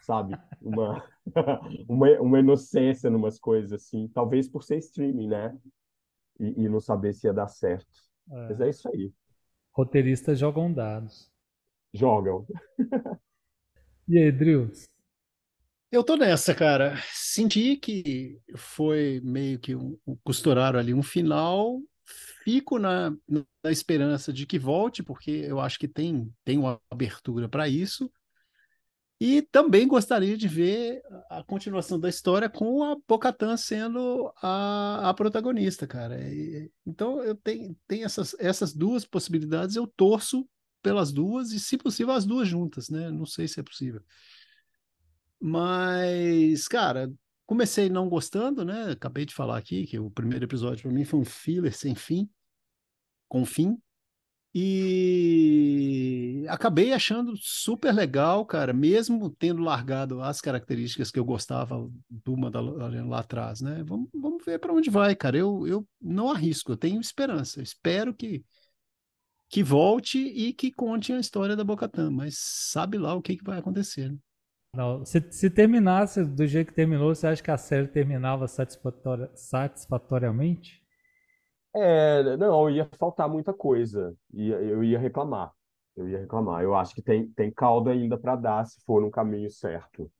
[0.02, 0.38] sabe?
[0.60, 1.04] Uma,
[1.88, 5.56] uma, uma inocência numas coisas assim, talvez por ser streaming, né?
[6.40, 7.86] E, e não saber se ia dar certo.
[8.26, 9.12] Mas é isso aí.
[9.72, 11.30] Roteiristas jogam dados.
[11.94, 12.46] Jogam.
[14.08, 14.88] E aí, Drills?
[15.90, 16.96] Eu tô nessa, cara.
[17.12, 21.80] Senti que foi meio que um, um- costuraram ali um final.
[22.44, 27.48] Fico na, na esperança de que volte, porque eu acho que tem, tem uma abertura
[27.48, 28.10] para isso.
[29.20, 35.14] E também gostaria de ver a continuação da história com a Bo-Katan sendo a, a
[35.14, 36.20] protagonista, cara.
[36.20, 40.48] E- então eu tenho, tenho essas, essas duas possibilidades, eu torço
[40.82, 43.10] pelas duas e, se possível, as duas juntas, né?
[43.10, 44.00] Não sei se é possível.
[45.40, 47.12] Mas, cara,
[47.46, 48.90] comecei não gostando, né?
[48.92, 52.28] Acabei de falar aqui que o primeiro episódio para mim foi um filler sem fim,
[53.28, 53.80] com fim.
[54.54, 62.36] E acabei achando super legal, cara, mesmo tendo largado as características que eu gostava do
[62.36, 63.84] Mandaloriano lá atrás, né?
[63.86, 65.36] Vamos, vamos ver para onde vai, cara.
[65.36, 67.62] Eu, eu não arrisco, eu tenho esperança.
[67.62, 68.42] Espero que,
[69.50, 73.44] que volte e que conte a história da Bo-Katan, mas sabe lá o que, que
[73.44, 74.18] vai acontecer, né?
[74.74, 79.30] Não, se, se terminasse do jeito que terminou, você acha que a série terminava satisfatori-
[79.34, 80.82] satisfatoriamente?
[81.74, 84.14] É, não, ia faltar muita coisa.
[84.32, 85.52] Ia, eu ia reclamar.
[85.96, 86.62] Eu ia reclamar.
[86.62, 90.10] Eu acho que tem, tem caldo ainda para dar se for no caminho certo.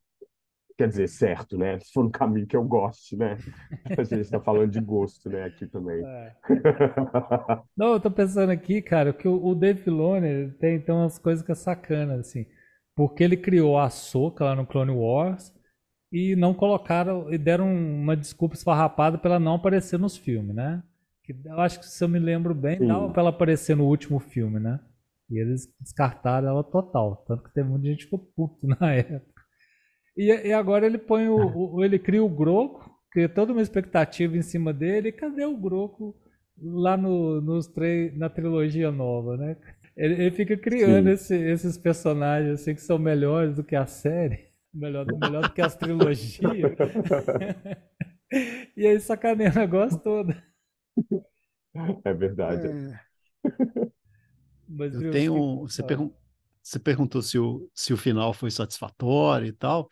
[0.77, 1.79] Quer dizer, certo, né?
[1.81, 3.37] Se for no caminho que eu goste, né?
[3.99, 5.45] A gente está falando de gosto, né?
[5.45, 6.05] Aqui também.
[6.05, 6.37] É.
[7.77, 11.45] Não, eu tô pensando aqui, cara, que o, o Dave Filoni tem então umas coisas
[11.45, 12.47] que é sacana, assim.
[12.95, 15.53] Porque ele criou a Ahsoka lá no Clone Wars
[16.13, 20.83] e não colocaram, e deram uma desculpa esfarrapada pra ela não aparecer nos filmes, né?
[21.45, 22.87] Eu acho que, se eu me lembro bem, Sim.
[22.87, 24.81] dava pra ela aparecer no último filme, né?
[25.31, 27.25] E eles descartaram ela total.
[27.27, 29.43] Tanto que teve muita gente que ficou puto na época.
[30.17, 34.37] E, e agora ele põe o, o- ele cria o Groco, cria toda uma expectativa
[34.37, 35.09] em cima dele.
[35.09, 36.17] E cadê o Groco
[36.61, 39.57] lá no, nos tre- na trilogia nova, né?
[39.97, 44.47] Ele, ele fica criando esse- esses personagens assim que são melhores do que a série,
[44.73, 46.41] melhor, melhor do que as trilogias.
[48.77, 50.35] e aí sacaneia o negócio todo.
[52.05, 52.69] É verdade.
[54.69, 55.61] Mas, Eu viu, tenho.
[55.61, 56.13] Você, pergun-
[56.63, 59.91] você perguntou se o, se o final foi satisfatório e tal.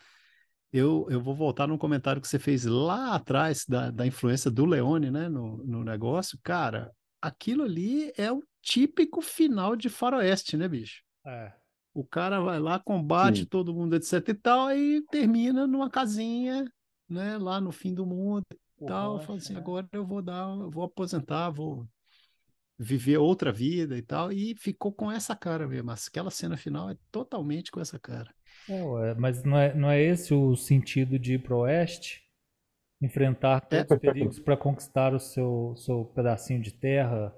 [0.73, 4.67] Eu, eu vou voltar num comentário que você fez lá atrás da, da influência do
[4.67, 6.39] Leone, né, no, no negócio.
[6.43, 6.93] Cara,
[7.23, 11.03] aquilo ali é o típico final de faroeste, né, bicho?
[11.25, 11.53] é.
[11.95, 13.47] O cara vai lá, combate Sim.
[13.47, 16.65] todo mundo, etc e tal, e termina numa casinha,
[17.09, 19.19] né, lá no fim do mundo e O tal.
[19.19, 21.89] rancho, Fala assim, agora eu vou dar, eu vou aposentar, vou
[22.79, 24.33] viver outra vida e tal.
[24.33, 25.87] E ficou com essa cara mesmo.
[25.89, 28.35] Mas aquela cena final é totalmente com essa cara.
[28.69, 32.23] É, ué, mas não é, não é esse o sentido de ir pro oeste?
[33.03, 37.35] Enfrentar todos os perigos para conquistar o seu, seu pedacinho de terra,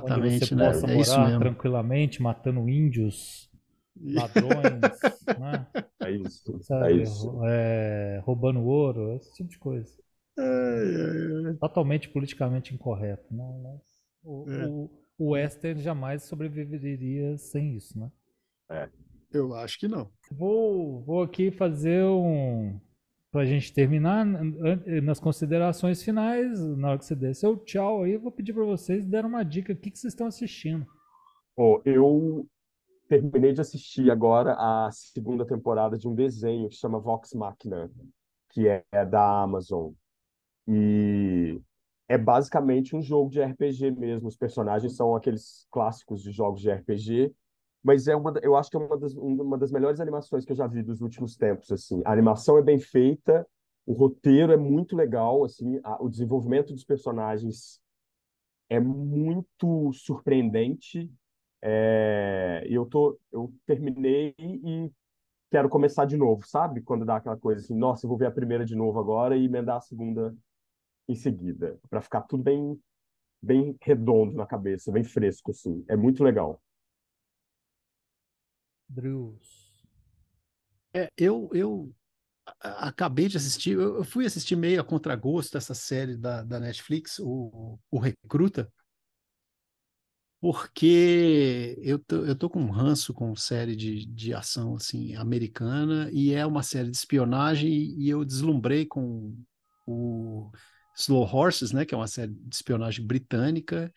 [0.00, 0.82] onde Exatamente, você né?
[0.86, 1.38] possa É isso morar mesmo.
[1.38, 3.50] tranquilamente, matando índios,
[4.12, 5.66] ladrões, né?
[6.00, 6.60] É isso.
[6.80, 7.32] É Sabe, isso.
[7.32, 9.92] rou- é, roubando ouro, esse tipo de coisa.
[11.58, 13.60] Totalmente politicamente incorreto, né?
[13.62, 13.80] Mas
[14.22, 14.66] o, É.
[14.66, 18.10] o, o western jamais sobreviveria sem isso, né?
[19.32, 20.10] Eu acho que não.
[20.32, 22.80] Vou, vou aqui fazer um.
[23.32, 24.26] Pra gente terminar,
[25.04, 28.64] nas considerações finais, na hora que você der seu tchau aí, eu vou pedir para
[28.64, 29.72] vocês darem uma dica.
[29.72, 30.84] O que, que vocês estão assistindo?
[31.56, 32.44] Oh, eu
[33.08, 37.88] terminei de assistir agora a segunda temporada de um desenho que chama Vox Machina,
[38.50, 39.92] que é da Amazon.
[40.68, 41.60] E
[42.08, 44.28] é basicamente um jogo de RPG mesmo.
[44.28, 47.34] Os personagens são aqueles clássicos de jogos de RPG,
[47.82, 50.56] mas é uma, eu acho que é uma das, uma das melhores animações que eu
[50.56, 51.70] já vi dos últimos tempos.
[51.72, 53.46] Assim, a animação é bem feita,
[53.86, 57.80] o roteiro é muito legal, assim, a, o desenvolvimento dos personagens
[58.68, 61.10] é muito surpreendente.
[61.62, 64.90] É, eu tô, eu terminei e
[65.50, 66.82] quero começar de novo, sabe?
[66.82, 69.44] Quando dá aquela coisa assim, nossa, eu vou ver a primeira de novo agora e
[69.46, 70.34] emendar a segunda
[71.10, 72.80] em seguida, para ficar tudo bem
[73.42, 75.82] bem redondo na cabeça, bem fresco assim.
[75.88, 76.62] É muito legal.
[78.88, 79.86] Drews.
[80.92, 81.94] É, eu eu
[82.60, 87.78] acabei de assistir, eu fui assistir meio a contragosto essa série da, da Netflix, o,
[87.90, 88.70] o Recruta,
[90.40, 96.08] porque eu tô, eu tô com um ranço com série de, de ação assim americana
[96.12, 99.36] e é uma série de espionagem e eu deslumbrei com
[99.86, 100.50] o
[101.00, 103.92] Slow Horses, né, que é uma série de espionagem britânica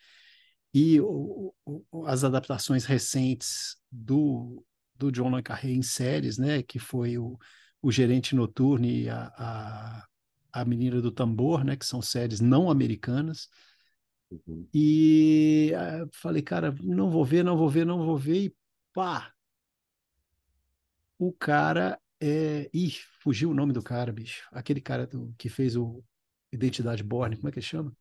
[0.72, 4.64] e o, o, as adaptações recentes do,
[4.96, 7.38] do John Le Carré em séries, né, que foi o,
[7.80, 10.06] o Gerente Noturno e a, a,
[10.52, 13.48] a Menina do Tambor, né, que são séries não americanas,
[14.46, 14.68] Uhum.
[14.72, 18.56] E uh, falei, cara, não vou ver, não vou ver, não vou ver, e
[18.92, 19.32] pá!
[21.18, 22.68] O cara é.
[22.72, 24.48] Ih, fugiu o nome do cara, bicho.
[24.52, 26.02] Aquele cara do, que fez o
[26.54, 27.92] Identidade Borne, como é que chama?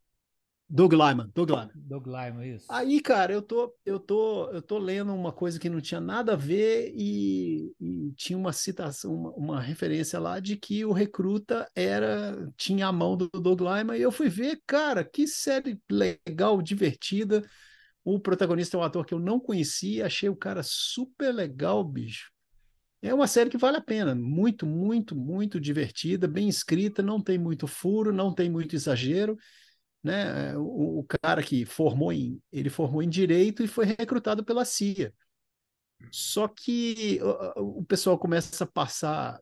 [0.69, 1.71] Doug Lyman, Doug Lyman.
[1.75, 2.65] Doug Lyman, isso.
[2.69, 6.33] Aí, cara, eu tô, eu tô, eu tô lendo uma coisa que não tinha nada
[6.33, 11.69] a ver e, e tinha uma citação, uma, uma, referência lá de que o recruta
[11.75, 16.59] era tinha a mão do Doug Lyman e eu fui ver, cara, que série legal,
[16.61, 17.47] divertida.
[18.03, 22.32] O protagonista é um ator que eu não conhecia, achei o cara super legal, bicho.
[23.03, 27.37] É uma série que vale a pena, muito, muito, muito divertida, bem escrita, não tem
[27.37, 29.37] muito furo, não tem muito exagero
[30.03, 30.55] né?
[30.57, 35.13] O, o, cara que formou em ele formou em direito e foi recrutado pela CIA.
[36.11, 37.19] Só que
[37.55, 39.39] o, o pessoal começa a passar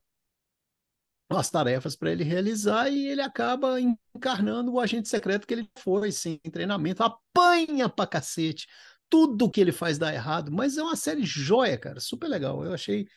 [1.29, 6.11] as tarefas para ele realizar e ele acaba encarnando o agente secreto que ele foi
[6.11, 8.67] sem treinamento, apanha pra cacete.
[9.09, 12.63] Tudo que ele faz dá errado, mas é uma série joia, cara, super legal.
[12.63, 13.07] Eu achei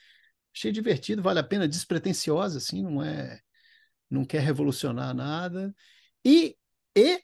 [0.54, 3.40] achei divertido, vale a pena, despretensiosa assim, não é
[4.10, 5.74] não quer revolucionar nada.
[6.24, 6.56] E
[6.96, 7.22] e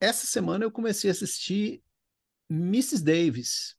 [0.00, 1.82] essa semana eu comecei a assistir
[2.50, 3.02] Mrs.
[3.02, 3.76] Davis,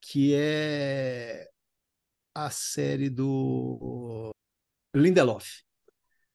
[0.00, 1.48] que é
[2.34, 4.30] a série do
[4.94, 5.62] Lindelof.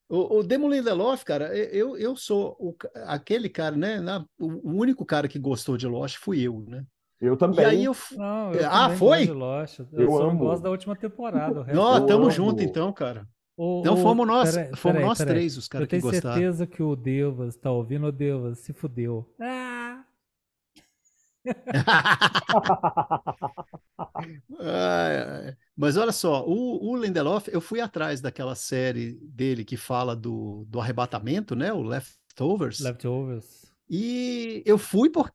[0.08, 2.76] O, o Demo Lindelof, cara, eu, eu sou o,
[3.06, 4.00] aquele cara, né?
[4.00, 6.86] Na, o, único cara que gostou de Lost fui eu, né?
[7.22, 7.60] Eu também.
[7.60, 9.26] E aí eu, não, eu ah, foi?
[9.26, 9.80] Lost.
[9.80, 10.32] Eu, eu só amo.
[10.32, 11.66] não gosto da última temporada.
[11.74, 13.28] Não, tamo junto então, cara.
[13.58, 15.34] O, então fomos nós, peraí, fomos peraí, nós peraí.
[15.34, 16.18] três os caras que gostaram.
[16.18, 19.30] Eu tenho certeza que o Devas tá ouvindo, o Devas se fudeu.
[19.38, 20.06] Ah!
[25.76, 30.64] Mas olha só, o, o, Lindelof, eu fui atrás daquela série dele que fala do,
[30.70, 31.74] do arrebatamento, né?
[31.74, 32.80] O Leftovers.
[32.80, 33.70] Leftovers.
[33.90, 35.30] E eu fui por,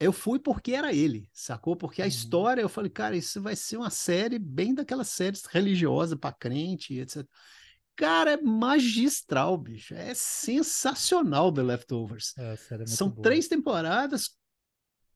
[0.00, 1.76] eu fui porque era ele, sacou?
[1.76, 2.08] Porque a uhum.
[2.08, 6.98] história, eu falei, cara, isso vai ser uma série bem daquelas séries religiosas para crente,
[6.98, 7.26] etc.
[7.96, 9.92] Cara, é magistral, bicho.
[9.94, 12.32] É sensacional The Leftovers.
[12.38, 13.22] É, é São boa.
[13.22, 14.36] três temporadas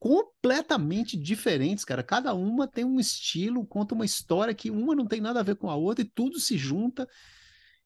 [0.01, 2.03] completamente diferentes, cara.
[2.03, 5.55] Cada uma tem um estilo, conta uma história que uma não tem nada a ver
[5.55, 7.09] com a outra e tudo se junta.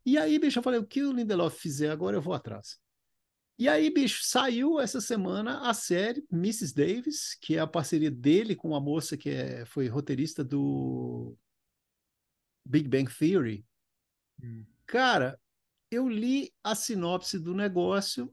[0.03, 2.79] E aí, bicho, eu falei, o que o Lindelof fizer agora eu vou atrás.
[3.59, 6.75] E aí, bicho, saiu essa semana a série Mrs.
[6.75, 11.35] Davis, que é a parceria dele com uma moça que é, foi roteirista do
[12.63, 13.65] Big Bang Theory.
[14.43, 14.67] Hum.
[14.85, 15.41] Cara,
[15.91, 18.31] eu li a sinopse do negócio.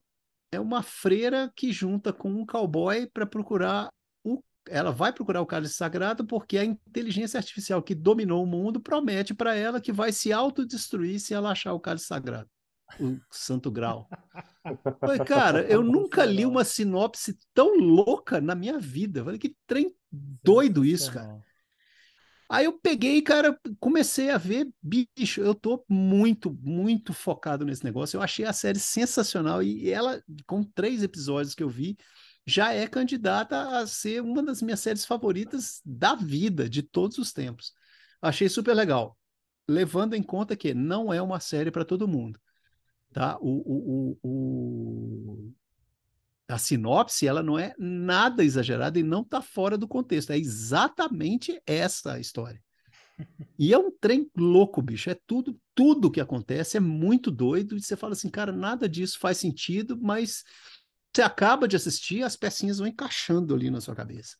[0.51, 3.89] É uma freira que junta com um cowboy para procurar
[4.23, 4.43] o.
[4.67, 9.33] Ela vai procurar o cálice sagrado porque a inteligência artificial que dominou o mundo promete
[9.33, 12.49] para ela que vai se autodestruir se ela achar o cálice sagrado,
[12.99, 14.07] o santo grau.
[14.99, 19.23] Falei, cara, eu nunca li uma sinopse tão louca na minha vida.
[19.23, 21.41] Falei, que trem doido isso, cara.
[22.49, 28.17] Aí eu peguei, cara, comecei a ver, bicho, eu tô muito, muito focado nesse negócio.
[28.17, 31.97] Eu achei a série sensacional e ela, com três episódios que eu vi,
[32.45, 37.33] já é candidata a ser uma das minhas séries favoritas da vida, de todos os
[37.33, 37.73] tempos.
[38.21, 39.17] achei super legal.
[39.67, 42.39] Levando em conta que não é uma série para todo mundo.
[43.13, 43.37] Tá?
[43.39, 45.53] O, o, o,
[46.47, 50.31] a sinopse ela não é nada exagerada e não está fora do contexto.
[50.31, 52.61] É exatamente essa a história.
[53.57, 55.11] E é um trem louco, bicho.
[55.11, 57.77] É tudo, tudo que acontece é muito doido.
[57.77, 60.43] E você fala assim, cara, nada disso faz sentido, mas
[61.13, 64.35] você acaba de assistir, as pecinhas vão encaixando ali na sua cabeça.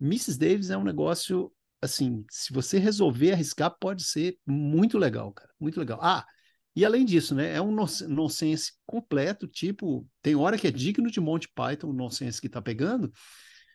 [0.00, 0.38] Mrs.
[0.38, 1.52] Davis é um negócio,
[1.82, 5.50] assim, se você resolver arriscar, pode ser muito legal, cara.
[5.60, 5.98] Muito legal.
[6.00, 6.24] Ah,
[6.80, 7.74] e além disso, né, é um
[8.08, 12.60] nonsense completo, tipo, tem hora que é digno de Monty Python, o nonsense que tá
[12.60, 13.12] pegando,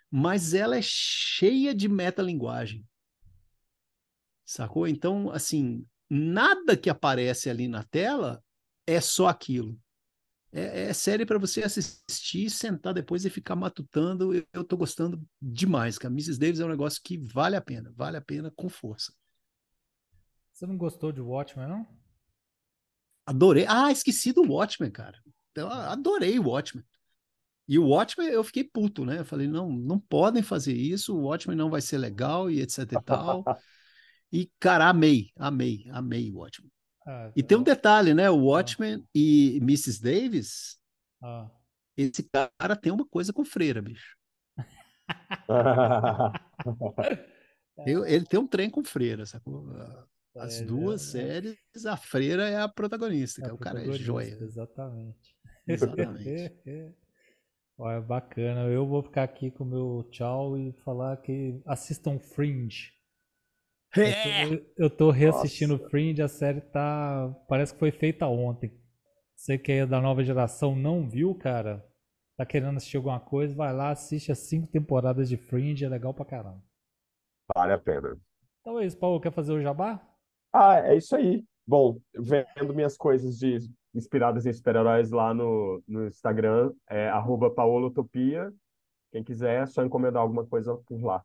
[0.09, 2.85] mas ela é cheia de metalinguagem.
[4.45, 4.87] Sacou?
[4.87, 8.43] Então, assim, nada que aparece ali na tela
[8.85, 9.79] é só aquilo
[10.53, 14.33] é, é série para você assistir, sentar depois e ficar matutando.
[14.33, 16.13] Eu, eu tô gostando demais, cara.
[16.13, 16.39] Mrs.
[16.39, 19.11] Davis é um negócio que vale a pena, vale a pena com força.
[20.53, 22.02] Você não gostou de Watchmen, não?
[23.25, 23.65] Adorei.
[23.67, 25.17] Ah, esqueci do Watchmen, cara.
[25.55, 26.83] Eu adorei o Watchmen.
[27.67, 29.19] E o Watchmen eu fiquei puto, né?
[29.19, 32.79] Eu falei, não, não podem fazer isso, o Watchmen não vai ser legal e etc
[32.91, 33.43] e tal.
[34.31, 36.69] e, cara, amei, amei, amei o Watchmen.
[37.05, 38.29] Ah, e tem um detalhe, né?
[38.29, 38.43] O ah.
[38.43, 39.03] Watchmen ah.
[39.15, 40.01] e Mrs.
[40.01, 40.77] Davis,
[41.21, 41.49] ah.
[41.95, 44.17] esse cara tem uma coisa com freira, bicho.
[47.87, 49.67] Eu, ele tem um trem com freira, sacou?
[50.35, 54.37] As é, duas é, séries, a freira é a protagonista, é o cara é joia.
[54.41, 55.35] Exatamente.
[55.67, 56.55] Exatamente.
[57.77, 58.67] Olha, bacana.
[58.67, 62.91] Eu vou ficar aqui com o meu tchau e falar que assistam Fringe.
[63.95, 64.45] É.
[64.45, 65.89] Eu, tô, eu tô reassistindo Nossa.
[65.89, 67.29] Fringe, a série tá.
[67.47, 68.79] Parece que foi feita ontem.
[69.35, 71.85] Você que é da nova geração não viu, cara?
[72.35, 76.13] Tá querendo assistir alguma coisa, vai lá, assiste as cinco temporadas de Fringe, é legal
[76.13, 76.63] pra caramba.
[77.53, 78.17] Vale a pena.
[78.61, 80.01] Então é isso, Paulo, quer fazer o jabá?
[80.53, 81.43] Ah, é isso aí.
[81.65, 83.57] Bom, vendo minhas coisas de
[83.95, 88.51] inspiradas em super-heróis lá no, no Instagram, é arroba paolotopia.
[89.11, 91.23] Quem quiser, é só encomendar alguma coisa por lá.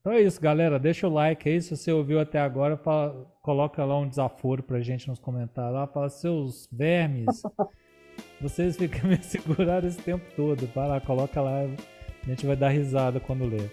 [0.00, 0.78] Então é isso, galera.
[0.78, 1.60] Deixa o like aí.
[1.60, 5.74] Se você ouviu até agora, fala, coloca lá um desaforo pra gente nos comentários.
[5.74, 7.42] Lá, fala, seus vermes,
[8.40, 10.66] vocês ficam me segurando esse tempo todo.
[10.74, 11.60] Vai lá, coloca lá.
[11.60, 13.70] A gente vai dar risada quando ler.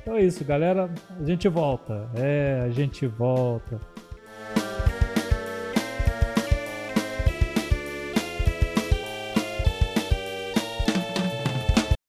[0.00, 0.88] Então é isso, galera.
[1.18, 2.08] A gente volta.
[2.14, 3.80] É, a gente volta.